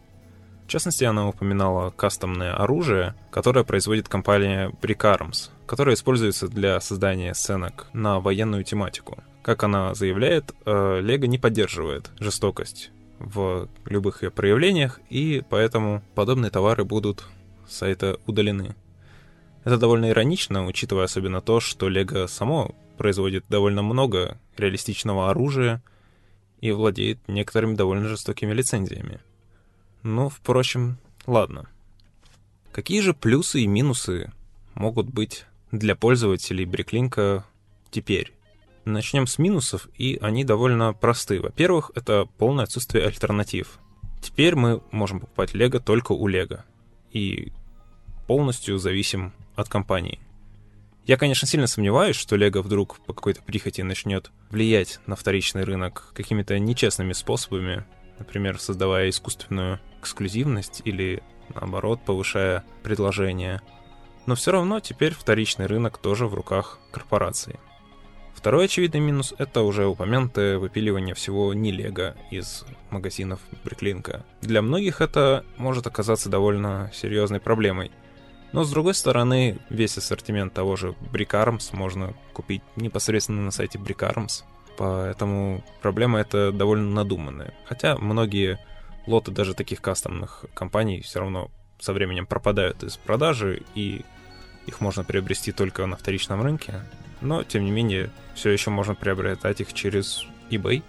В 0.66 0.68
частности, 0.68 1.04
она 1.04 1.28
упоминала 1.28 1.90
кастомное 1.90 2.54
оружие, 2.54 3.14
которое 3.30 3.64
производит 3.64 4.08
компания 4.08 4.70
Brick 4.80 4.98
Arms, 4.98 5.50
которое 5.66 5.94
используется 5.94 6.48
для 6.48 6.80
создания 6.80 7.34
сценок 7.34 7.86
на 7.92 8.20
военную 8.20 8.62
тематику. 8.64 9.22
Как 9.42 9.64
она 9.64 9.94
заявляет, 9.94 10.54
Лего 10.66 11.24
не 11.24 11.38
поддерживает 11.38 12.10
жестокость 12.18 12.90
в 13.20 13.68
любых 13.84 14.22
ее 14.22 14.30
проявлениях, 14.30 15.00
и 15.10 15.44
поэтому 15.48 16.02
подобные 16.14 16.50
товары 16.50 16.84
будут 16.84 17.24
с 17.68 17.76
сайта 17.76 18.18
удалены. 18.26 18.74
Это 19.62 19.76
довольно 19.76 20.08
иронично, 20.08 20.66
учитывая 20.66 21.04
особенно 21.04 21.40
то, 21.40 21.60
что 21.60 21.88
Лего 21.88 22.26
само 22.26 22.74
производит 22.96 23.44
довольно 23.48 23.82
много 23.82 24.38
реалистичного 24.56 25.30
оружия 25.30 25.82
и 26.60 26.72
владеет 26.72 27.18
некоторыми 27.28 27.76
довольно 27.76 28.08
жестокими 28.08 28.52
лицензиями. 28.52 29.20
Ну, 30.02 30.30
впрочем, 30.30 30.96
ладно. 31.26 31.68
Какие 32.72 33.00
же 33.00 33.12
плюсы 33.12 33.60
и 33.60 33.66
минусы 33.66 34.32
могут 34.74 35.08
быть 35.08 35.44
для 35.72 35.94
пользователей 35.94 36.64
Бриклинка 36.64 37.44
теперь? 37.90 38.32
Начнем 38.84 39.26
с 39.26 39.38
минусов, 39.38 39.88
и 39.98 40.18
они 40.20 40.44
довольно 40.44 40.92
просты. 40.94 41.40
Во-первых, 41.40 41.90
это 41.94 42.26
полное 42.38 42.64
отсутствие 42.64 43.06
альтернатив. 43.06 43.78
Теперь 44.22 44.54
мы 44.54 44.82
можем 44.90 45.20
покупать 45.20 45.54
Лего 45.54 45.80
только 45.80 46.12
у 46.12 46.26
Лего. 46.26 46.64
И 47.12 47.52
полностью 48.26 48.78
зависим 48.78 49.32
от 49.54 49.68
компании. 49.68 50.20
Я, 51.04 51.16
конечно, 51.16 51.48
сильно 51.48 51.66
сомневаюсь, 51.66 52.16
что 52.16 52.36
Лего 52.36 52.62
вдруг 52.62 53.00
по 53.00 53.12
какой-то 53.12 53.42
прихоти 53.42 53.82
начнет 53.82 54.30
влиять 54.50 55.00
на 55.06 55.16
вторичный 55.16 55.64
рынок 55.64 56.12
какими-то 56.14 56.58
нечестными 56.58 57.12
способами, 57.12 57.84
например, 58.18 58.60
создавая 58.60 59.08
искусственную 59.08 59.80
эксклюзивность 60.00 60.82
или, 60.84 61.22
наоборот, 61.54 62.00
повышая 62.04 62.64
предложение. 62.82 63.60
Но 64.26 64.34
все 64.34 64.52
равно 64.52 64.80
теперь 64.80 65.14
вторичный 65.14 65.66
рынок 65.66 65.98
тоже 65.98 66.26
в 66.26 66.34
руках 66.34 66.78
корпорации. 66.92 67.58
Второй 68.40 68.64
очевидный 68.64 69.00
минус— 69.00 69.34
это 69.38 69.62
уже 69.62 69.86
упомянутое 69.86 70.58
выпиливание 70.58 71.14
всего 71.14 71.54
не 71.54 71.70
Лего 71.70 72.16
из 72.30 72.64
магазинов 72.90 73.40
Бриклинка. 73.64 74.24
Для 74.40 74.62
многих 74.62 75.00
это 75.00 75.44
может 75.58 75.86
оказаться 75.86 76.28
довольно 76.28 76.90
серьезной 76.92 77.40
проблемой— 77.40 77.92
но 78.52 78.64
с 78.64 78.70
другой 78.70 78.94
стороны, 78.94 79.58
весь 79.68 79.96
ассортимент 79.96 80.52
того 80.52 80.76
же 80.76 80.94
Arms 81.12 81.74
можно 81.74 82.14
купить 82.32 82.62
непосредственно 82.76 83.42
на 83.42 83.50
сайте 83.50 83.78
Arms. 83.78 84.42
Поэтому 84.76 85.62
проблема 85.82 86.20
эта 86.20 86.52
довольно 86.52 86.90
надуманная. 86.90 87.54
Хотя 87.66 87.96
многие 87.96 88.58
лоты 89.06 89.30
даже 89.30 89.54
таких 89.54 89.80
кастомных 89.80 90.44
компаний 90.54 91.00
все 91.00 91.20
равно 91.20 91.50
со 91.78 91.92
временем 91.92 92.26
пропадают 92.26 92.82
из 92.82 92.96
продажи, 92.96 93.62
и 93.74 94.04
их 94.70 94.80
можно 94.80 95.04
приобрести 95.04 95.52
только 95.52 95.84
на 95.86 95.96
вторичном 95.96 96.42
рынке. 96.42 96.80
Но, 97.20 97.44
тем 97.44 97.64
не 97.64 97.70
менее, 97.70 98.10
все 98.34 98.50
еще 98.50 98.70
можно 98.70 98.94
приобретать 98.94 99.60
их 99.60 99.72
через 99.74 100.24
eBay. 100.50 100.82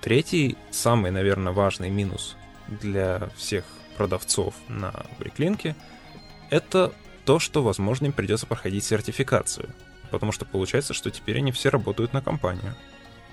Третий, 0.00 0.56
самый, 0.70 1.10
наверное, 1.10 1.52
важный 1.52 1.90
минус 1.90 2.36
для 2.68 3.30
всех 3.36 3.64
продавцов 3.96 4.54
на 4.68 4.92
Бриклинке— 5.18 5.74
это 6.50 6.92
то, 7.24 7.38
что, 7.38 7.62
возможно, 7.62 8.06
им 8.06 8.12
придется 8.12 8.46
проходить 8.46 8.84
сертификацию, 8.84 9.70
потому 10.10 10.32
что 10.32 10.44
получается, 10.44 10.94
что 10.94 11.10
теперь 11.10 11.38
они 11.38 11.50
все 11.50 11.68
работают 11.68 12.12
на 12.12 12.22
компанию. 12.22 12.74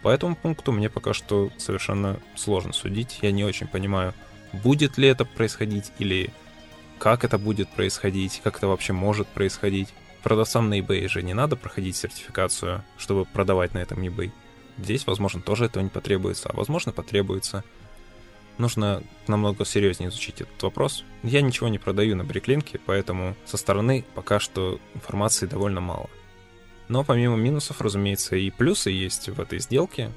По 0.01 0.09
этому 0.09 0.35
пункту 0.35 0.71
мне 0.71 0.89
пока 0.89 1.13
что 1.13 1.51
совершенно 1.57 2.19
сложно 2.35 2.73
судить, 2.73 3.19
я 3.21 3.31
не 3.31 3.43
очень 3.43 3.67
понимаю, 3.67 4.13
будет 4.51 4.97
ли 4.97 5.07
это 5.07 5.25
происходить 5.25 5.91
или 5.99 6.31
как 6.99 7.23
это 7.23 7.38
будет 7.38 7.69
происходить, 7.69 8.41
как 8.43 8.58
это 8.58 8.67
вообще 8.67 8.93
может 8.93 9.27
происходить. 9.27 9.89
Продавцам 10.23 10.69
на 10.69 10.79
eBay 10.79 11.08
же 11.08 11.21
не 11.21 11.34
надо 11.34 11.55
проходить 11.55 11.95
сертификацию, 11.95 12.84
чтобы 12.97 13.25
продавать 13.25 13.73
на 13.73 13.79
этом 13.79 14.01
eBay. 14.01 14.31
Здесь, 14.77 15.05
возможно, 15.08 15.41
тоже 15.41 15.65
этого 15.65 15.84
не 15.84 15.89
потребуется, 15.89 16.49
а 16.49 16.55
возможно, 16.55 16.91
потребуется. 16.91 17.63
Нужно 18.58 19.03
намного 19.27 19.65
серьезнее 19.65 20.10
изучить 20.10 20.41
этот 20.41 20.62
вопрос. 20.63 21.03
Я 21.23 21.41
ничего 21.41 21.67
не 21.67 21.77
продаю 21.77 22.15
на 22.15 22.23
бриклинке, 22.23 22.79
поэтому 22.86 23.36
со 23.45 23.58
стороны 23.58 24.05
пока 24.15 24.39
что 24.39 24.79
информации 24.93 25.45
довольно 25.45 25.81
мало. 25.81 26.10
Но 26.88 27.03
помимо 27.03 27.36
минусов, 27.36 27.81
разумеется, 27.81 28.36
и 28.36 28.49
плюсы 28.51 28.91
есть 28.91 29.29
в 29.29 29.39
этой 29.41 29.60
сделке. 29.60 30.12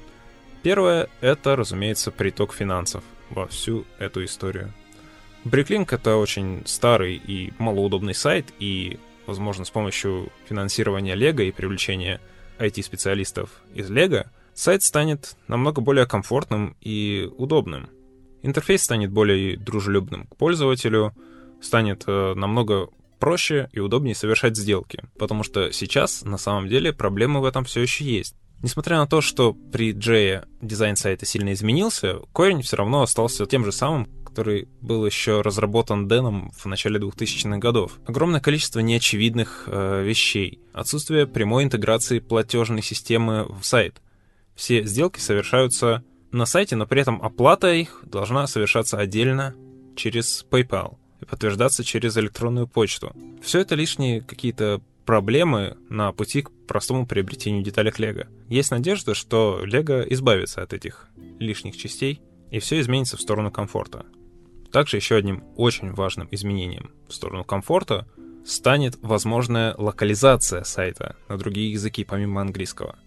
Первое— 0.61 1.09
это, 1.21 1.55
разумеется, 1.55 2.11
приток 2.11 2.53
финансов 2.53 3.03
во 3.29 3.47
всю 3.47 3.85
эту 3.97 4.23
историю. 4.23 4.73
Bricklink— 5.45 5.87
это 5.91 6.17
очень 6.17 6.63
старый 6.65 7.15
и 7.15 7.53
малоудобный 7.57 8.13
сайт, 8.13 8.47
и, 8.59 8.99
возможно, 9.25 9.65
с 9.65 9.69
помощью 9.69 10.31
финансирования 10.47 11.15
Лего 11.15 11.41
и 11.41 11.51
привлечения 11.51 12.19
IT-специалистов 12.59 13.49
из 13.73 13.89
Лего 13.89 14.31
сайт 14.53 14.83
станет 14.83 15.35
намного 15.47 15.81
более 15.81 16.05
комфортным 16.05 16.75
и 16.81 17.29
удобным. 17.37 17.89
Интерфейс 18.41 18.83
станет 18.83 19.11
более 19.11 19.57
дружелюбным 19.57 20.27
к 20.27 20.35
пользователю, 20.35 21.13
станет 21.61 22.03
э, 22.07 22.33
намного 22.35 22.89
проще 23.19 23.69
и 23.73 23.79
удобнее 23.79 24.15
совершать 24.15 24.57
сделки, 24.57 25.03
потому 25.17 25.43
что 25.43 25.71
сейчас 25.71 26.23
на 26.23 26.37
самом 26.37 26.67
деле 26.67 26.93
проблемы 26.93 27.41
в 27.41 27.45
этом 27.45 27.65
все 27.65 27.81
еще 27.81 28.05
есть. 28.05 28.35
Несмотря 28.61 28.97
на 28.97 29.07
то, 29.07 29.21
что 29.21 29.53
при 29.53 29.93
Джее 29.93 30.45
дизайн 30.61 30.97
сайта 30.97 31.25
сильно 31.25 31.53
изменился, 31.53 32.19
корень 32.33 32.61
все 32.61 32.75
равно 32.75 33.03
остался 33.03 33.45
тем 33.45 33.63
же 33.63 33.71
самым, 33.71 34.09
который 34.39 34.69
был 34.79 35.05
еще 35.05 35.41
разработан 35.41 36.07
Дэном 36.07 36.53
в 36.57 36.65
начале 36.65 36.97
2000-х 36.97 37.57
годов. 37.57 37.99
Огромное 38.05 38.39
количество 38.39 38.79
неочевидных 38.79 39.65
э, 39.67 40.01
вещей. 40.01 40.61
Отсутствие 40.71 41.27
прямой 41.27 41.65
интеграции 41.65 42.19
платежной 42.19 42.81
системы 42.81 43.45
в 43.49 43.65
сайт. 43.65 44.01
Все 44.55 44.83
сделки 44.83 45.19
совершаются 45.19 46.05
на 46.31 46.45
сайте, 46.45 46.77
но 46.77 46.87
при 46.87 47.01
этом 47.01 47.21
оплата 47.21 47.73
их 47.73 48.01
должна 48.05 48.47
совершаться 48.47 48.97
отдельно 48.97 49.55
через 49.97 50.45
PayPal 50.49 50.95
и 51.19 51.25
подтверждаться 51.25 51.83
через 51.83 52.15
электронную 52.17 52.65
почту. 52.65 53.13
Все 53.43 53.59
это 53.59 53.75
лишние 53.75 54.21
какие-то 54.21 54.79
проблемы 55.05 55.75
на 55.89 56.13
пути 56.13 56.43
к 56.43 56.51
простому 56.65 57.05
приобретению 57.05 57.61
деталек 57.61 57.99
Лего. 57.99 58.27
Есть 58.47 58.71
надежда, 58.71 59.15
что 59.15 59.59
Лего 59.65 60.03
избавится 60.03 60.61
от 60.61 60.71
этих 60.71 61.09
лишних 61.39 61.75
частей, 61.75 62.21
и 62.51 62.59
все 62.59 62.79
изменится 62.79 63.17
в 63.17 63.21
сторону 63.21 63.51
комфорта. 63.51 64.05
Также 64.71 64.97
еще 64.97 65.15
одним 65.15 65.43
очень 65.55 65.93
важным 65.93 66.27
изменением 66.31 66.91
в 67.07 67.13
сторону 67.13 67.43
комфорта 67.43 68.07
станет 68.45 68.97
возможная 69.01 69.75
локализация 69.77 70.63
сайта 70.63 71.15
на 71.27 71.37
другие 71.37 71.71
языки 71.71 72.03
помимо 72.03 72.41
английского. 72.41 72.97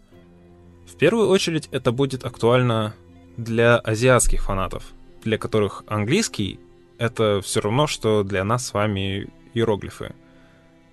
В 0.87 0.97
первую 0.97 1.29
очередь 1.29 1.69
это 1.71 1.93
будет 1.93 2.25
актуально 2.25 2.95
для 3.37 3.79
азиатских 3.79 4.43
фанатов, 4.43 4.85
для 5.23 5.39
которых 5.39 5.85
английский— 5.87 6.61
это 6.99 7.41
все 7.43 7.61
равно, 7.61 7.87
что 7.87 8.23
для 8.25 8.45
нас 8.45 8.67
с 8.67 8.75
вами 8.75 9.29
иероглифы. 9.55 10.15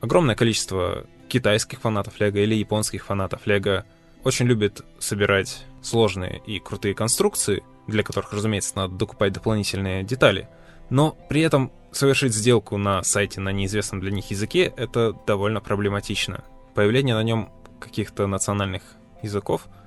Огромное 0.02 0.36
количество 0.36 1.06
китайских 1.28 1.82
фанатов 1.82 2.20
Лего 2.20 2.38
или 2.38 2.56
японских 2.56 3.06
фанатов 3.06 3.46
Лего 3.46 3.86
очень 4.24 4.46
любит 4.48 4.84
собирать 5.00 5.66
сложные 5.82 6.42
и 6.46 6.60
крутые 6.60 6.94
конструкции, 6.94 7.64
для 7.88 8.04
которых, 8.04 8.34
разумеется, 8.34 8.76
надо 8.76 8.96
докупать 8.96 9.34
дополнительные 9.34 10.04
детали, 10.04 10.48
но 10.90 11.18
при 11.30 11.42
этом 11.42 11.72
совершить 11.92 12.34
сделку 12.34 12.78
на 12.78 13.04
сайте 13.04 13.42
на 13.42 13.50
неизвестном 13.50 14.00
для 14.00 14.12
них 14.12 14.30
языке— 14.32 14.74
это 14.78 15.14
довольно 15.26 15.62
проблематично. 15.62 16.44
Появление 16.76 17.16
на 17.16 17.24
нем 17.24 17.52
каких-то 17.80 18.28
национальных 18.28 18.84
языков— 19.22 19.68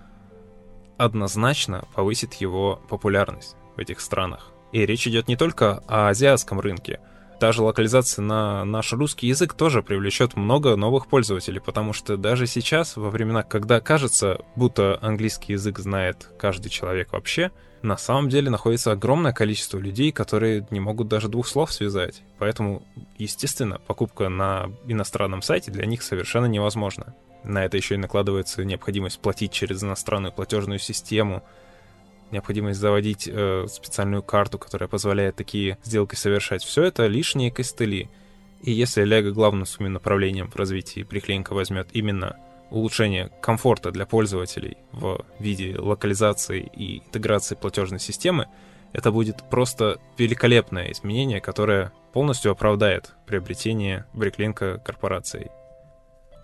однозначно 1.04 1.84
повысит 1.94 2.34
его 2.34 2.80
популярность 2.88 3.56
в 3.76 3.80
этих 3.80 4.00
странах. 4.00 4.52
И 4.72 4.86
речь 4.86 5.06
идет 5.06 5.28
не 5.28 5.36
только 5.36 5.82
о 5.86 6.08
азиатском 6.08 6.60
рынке. 6.60 7.00
Даже 7.40 7.62
локализация 7.62 8.22
на 8.22 8.64
наш 8.64 8.92
русский 8.92 9.26
язык 9.26 9.54
тоже 9.54 9.82
привлечет 9.82 10.36
много 10.36 10.76
новых 10.76 11.08
пользователей, 11.08 11.60
потому 11.60 11.92
что 11.92 12.16
даже 12.16 12.46
сейчас, 12.46 12.96
во 12.96 13.10
времена, 13.10 13.42
когда 13.42 13.80
кажется, 13.80 14.40
будто 14.54 14.98
английский 15.02 15.54
язык 15.54 15.78
знает 15.80 16.28
каждый 16.38 16.68
человек 16.70 17.12
вообще, 17.12 17.50
на 17.82 17.96
самом 17.96 18.28
деле 18.28 18.48
находится 18.48 18.92
огромное 18.92 19.32
количество 19.32 19.78
людей, 19.78 20.12
которые 20.12 20.66
не 20.70 20.80
могут 20.80 21.08
даже 21.08 21.28
двух 21.28 21.48
слов 21.48 21.72
связать. 21.72 22.22
Поэтому, 22.38 22.82
естественно, 23.18 23.80
покупка 23.86 24.28
на 24.28 24.70
иностранном 24.86 25.42
сайте 25.42 25.70
для 25.70 25.84
них 25.84 26.02
совершенно 26.02 26.46
невозможна. 26.46 27.14
На 27.42 27.64
это 27.64 27.76
еще 27.76 27.96
и 27.96 27.98
накладывается 27.98 28.64
необходимость 28.64 29.18
платить 29.18 29.52
через 29.52 29.82
иностранную 29.82 30.32
платежную 30.32 30.78
систему, 30.78 31.42
необходимость 32.30 32.78
заводить 32.78 33.28
э, 33.30 33.66
специальную 33.68 34.22
карту, 34.22 34.58
которая 34.58 34.88
позволяет 34.88 35.34
такие 35.34 35.76
сделки 35.82 36.14
совершать. 36.14 36.62
Все 36.62 36.84
это 36.84 37.06
лишние 37.08 37.50
костыли. 37.50 38.08
И 38.62 38.70
если 38.70 39.04
Lego 39.04 39.32
главным 39.32 39.66
своим 39.66 39.94
направлением 39.94 40.48
в 40.48 40.56
развитии 40.56 41.02
приклеенка 41.02 41.52
возьмет 41.52 41.88
именно 41.92 42.36
улучшение 42.72 43.30
комфорта 43.40 43.90
для 43.90 44.06
пользователей 44.06 44.78
в 44.92 45.24
виде 45.38 45.76
локализации 45.78 46.70
и 46.74 46.98
интеграции 46.98 47.54
платежной 47.54 48.00
системы, 48.00 48.48
это 48.92 49.12
будет 49.12 49.48
просто 49.48 49.98
великолепное 50.18 50.90
изменение, 50.92 51.40
которое 51.40 51.92
полностью 52.12 52.52
оправдает 52.52 53.14
приобретение 53.26 54.06
Бриклинка 54.12 54.78
корпорацией. 54.78 55.50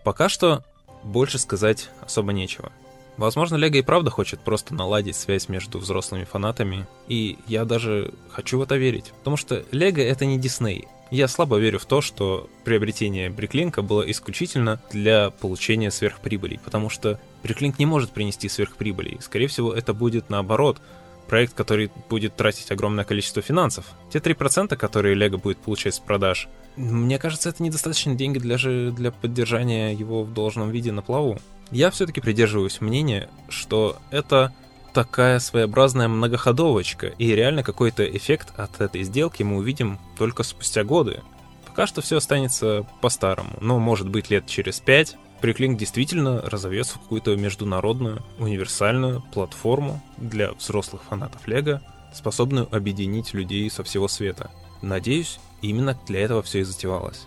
Пока 0.05 0.29
что 0.29 0.65
больше 1.03 1.39
сказать 1.39 1.91
особо 2.01 2.33
нечего. 2.33 2.73
Возможно, 3.17 3.57
Лего 3.57 3.77
и 3.77 3.83
правда 3.83 4.11
хочет 4.11 4.41
просто 4.41 4.75
наладить 4.75 5.17
связь 5.17 5.49
между 5.49 5.79
взрослыми 5.79 6.25
фанатами, 6.25 6.87
и 7.09 7.37
я 7.49 7.65
даже 7.65 8.15
хочу 8.31 8.59
в 8.59 8.63
это 8.63 8.77
верить, 8.77 9.13
потому 9.19 9.37
что 9.37 9.65
Лего 9.73 10.01
это 10.01 10.25
не 10.25 10.39
Дисней. 10.39 10.87
Я 11.11 11.27
слабо 11.27 11.57
верю 11.57 11.79
в 11.79 11.87
то, 11.87 12.03
что 12.03 12.51
приобретение 12.65 13.31
Бриклинка 13.31 13.81
было 13.81 14.03
исключительно 14.11 14.81
для 14.93 15.31
получения 15.31 15.91
сверхприбылей, 15.91 16.61
потому 16.63 16.91
что 16.91 17.19
Бриклинк 17.43 17.79
не 17.79 17.87
может 17.87 18.11
принести 18.11 18.49
сверхприбылей. 18.49 19.19
Скорее 19.21 19.47
всего, 19.47 19.73
это 19.73 19.95
будет 19.95 20.29
наоборот, 20.29 20.81
проект, 21.27 21.55
который 21.55 21.91
будет 22.09 22.37
тратить 22.37 22.71
огромное 22.71 23.05
количество 23.05 23.41
финансов. 23.41 23.87
Те 24.13 24.19
3%, 24.19 24.77
которые 24.77 25.15
Лего 25.15 25.39
будет 25.39 25.59
получать 25.59 25.95
с 25.95 25.99
продаж, 25.99 26.49
мне 26.77 27.19
кажется, 27.19 27.49
это 27.49 27.63
недостаточно 27.63 28.15
деньги 28.15 28.39
для, 28.39 28.57
же, 28.57 28.93
для 28.93 29.11
поддержания 29.11 29.93
его 29.93 30.23
в 30.23 30.33
должном 30.33 30.71
виде 30.71 30.93
на 30.93 31.03
плаву. 31.03 31.39
Я 31.71 31.91
все-таки 31.91 32.21
придерживаюсь 32.21 32.81
мнения, 32.81 33.29
что 33.49 33.97
это 34.11 34.55
такая 34.99 35.39
своеобразная 35.39 36.09
многоходовочка, 36.09 37.07
и 37.07 37.33
реально 37.33 37.63
какой-то 37.63 38.05
эффект 38.05 38.53
от 38.59 38.81
этой 38.81 39.05
сделки 39.05 39.45
мы 39.45 39.59
увидим 39.59 40.01
только 40.17 40.43
спустя 40.43 40.83
годы. 40.83 41.23
Пока 41.65 41.87
что 41.87 42.01
все 42.01 42.17
останется 42.17 42.85
по-старому, 43.01 43.53
но 43.61 43.79
может 43.79 44.09
быть 44.09 44.29
лет 44.29 44.49
через 44.49 44.81
пять 44.81 45.17
Приклинк 45.41 45.79
действительно 45.79 46.41
разовьется 46.41 46.97
в 46.97 47.03
какую-то 47.03 47.37
международную 47.37 48.25
универсальную 48.41 49.23
платформу 49.33 50.03
для 50.17 50.51
взрослых 50.51 51.03
фанатов 51.09 51.47
Лего, 51.47 51.81
способную 52.13 52.67
объединить 52.75 53.35
людей 53.35 53.71
со 53.71 53.85
всего 53.85 54.09
света. 54.09 54.51
Надеюсь, 54.83 55.39
именно 55.63 55.97
для 56.09 56.23
этого 56.23 56.43
все 56.43 56.59
и 56.59 56.65
затевалось. 56.65 57.23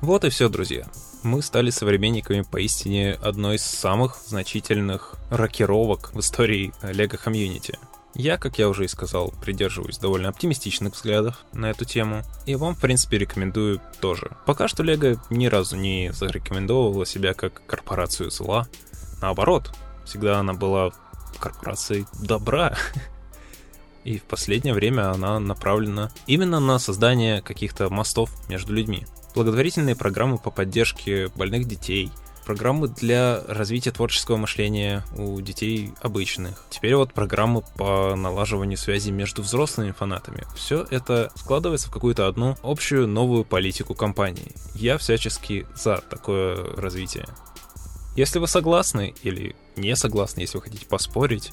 Вот 0.00 0.24
и 0.24 0.30
все, 0.30 0.48
друзья. 0.48 0.86
Мы 1.24 1.42
стали 1.42 1.70
современниками 1.70 2.42
поистине 2.42 3.14
одной 3.14 3.56
из 3.56 3.62
самых 3.62 4.18
значительных 4.26 5.16
рокировок 5.30 6.14
в 6.14 6.20
истории 6.20 6.72
Лего 6.82 7.16
комьюнити. 7.16 7.78
Я, 8.14 8.38
как 8.38 8.58
я 8.58 8.68
уже 8.68 8.84
и 8.84 8.88
сказал, 8.88 9.32
придерживаюсь 9.42 9.98
довольно 9.98 10.28
оптимистичных 10.28 10.94
взглядов 10.94 11.44
на 11.52 11.70
эту 11.70 11.84
тему, 11.84 12.22
и 12.46 12.54
вам, 12.54 12.74
в 12.74 12.80
принципе, 12.80 13.18
рекомендую 13.18 13.80
тоже. 14.00 14.36
Пока 14.46 14.68
что 14.68 14.82
Лего 14.82 15.20
ни 15.28 15.46
разу 15.46 15.76
не 15.76 16.12
зарекомендовывала 16.12 17.04
себя 17.04 17.34
как 17.34 17.64
корпорацию 17.66 18.30
зла. 18.30 18.68
Наоборот, 19.20 19.74
всегда 20.04 20.38
она 20.38 20.52
была 20.52 20.92
корпорацией 21.38 22.06
добра. 22.20 22.76
И 24.04 24.18
в 24.18 24.22
последнее 24.22 24.72
время 24.72 25.10
она 25.10 25.38
направлена 25.38 26.10
именно 26.26 26.60
на 26.60 26.78
создание 26.78 27.42
каких-то 27.42 27.90
мостов 27.90 28.30
между 28.48 28.72
людьми. 28.72 29.04
Благотворительные 29.34 29.96
программы 29.96 30.38
по 30.38 30.50
поддержке 30.50 31.28
больных 31.36 31.66
детей— 31.66 32.10
программы 32.48 32.88
для 32.88 33.42
развития 33.46 33.90
творческого 33.90 34.38
мышления 34.38 35.04
у 35.18 35.38
детей 35.42 35.92
обычных. 36.00 36.64
Теперь 36.70 36.94
вот 36.94 37.12
программы 37.12 37.62
по 37.76 38.16
налаживанию 38.16 38.78
связи 38.78 39.10
между 39.10 39.42
взрослыми 39.42 39.90
фанатами. 39.90 40.46
Все 40.56 40.86
это 40.90 41.30
складывается 41.34 41.88
в 41.88 41.90
какую-то 41.90 42.26
одну 42.26 42.56
общую 42.62 43.06
новую 43.06 43.44
политику 43.44 43.94
компании. 43.94 44.54
Я 44.74 44.96
всячески 44.96 45.66
за 45.74 45.98
такое 45.98 46.74
развитие. 46.74 47.26
Если 48.16 48.38
вы 48.38 48.48
согласны 48.48 49.14
или 49.22 49.54
не 49.76 49.94
согласны, 49.94 50.40
если 50.40 50.56
вы 50.56 50.62
хотите 50.62 50.86
поспорить 50.86 51.52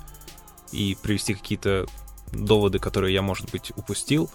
и 0.72 0.96
привести 1.04 1.34
какие-то 1.34 1.88
доводы, 2.32 2.80
которые 2.80 3.14
я, 3.14 3.22
может 3.22 3.52
быть, 3.52 3.74
упустил, 3.76 4.32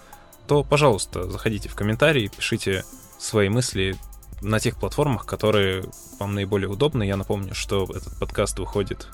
то, 0.47 0.63
пожалуйста, 0.63 1.31
заходите 1.31 1.71
в 1.71 1.75
комментарии, 1.75 2.31
пишите 2.37 2.85
свои 3.21 3.49
мысли 3.49 3.97
на 4.41 4.59
тех 4.59 4.79
платформах, 4.79 5.27
которые 5.27 5.85
вам 6.19 6.35
наиболее 6.35 6.69
удобны. 6.69 7.05
Я 7.05 7.17
напомню, 7.17 7.55
что 7.55 7.85
этот 7.85 8.19
подкаст 8.19 8.59
выходит 8.59 9.09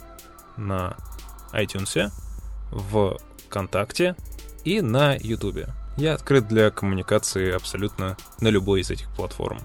на 0.56 0.96
iTunes, 1.52 2.10
в 2.70 3.18
ВКонтакте 3.46 4.14
и 4.64 4.80
на 4.80 5.14
YouTube. 5.16 5.68
Я 5.96 6.14
открыт 6.14 6.46
для 6.46 6.70
коммуникации 6.70 7.52
абсолютно 7.52 8.16
на 8.40 8.48
любой 8.48 8.80
из 8.82 8.90
этих 8.90 9.08
платформ. 9.16 9.60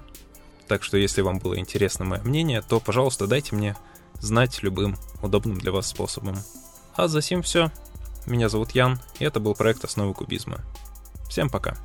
Так 0.66 0.82
что 0.82 0.96
если 0.96 1.20
вам 1.20 1.38
было 1.38 1.58
интересно 1.58 2.04
мое 2.04 2.22
мнение, 2.22 2.62
то, 2.62 2.80
пожалуйста, 2.80 3.26
дайте 3.26 3.54
мне 3.54 3.76
знать 4.20 4.62
любым 4.62 4.96
удобным 5.20 5.58
для 5.58 5.72
вас 5.72 5.88
способом. 5.88 6.38
А 6.94 7.08
за 7.08 7.20
сим 7.20 7.42
все. 7.42 7.70
Меня 8.26 8.48
зовут 8.48 8.72
Ян, 8.72 9.00
и 9.18 9.24
это 9.24 9.40
был 9.40 9.54
проект 9.54 9.84
«Основы 9.84 10.14
кубизма». 10.14 10.60
Всем 11.28 11.50
пока. 11.50 11.76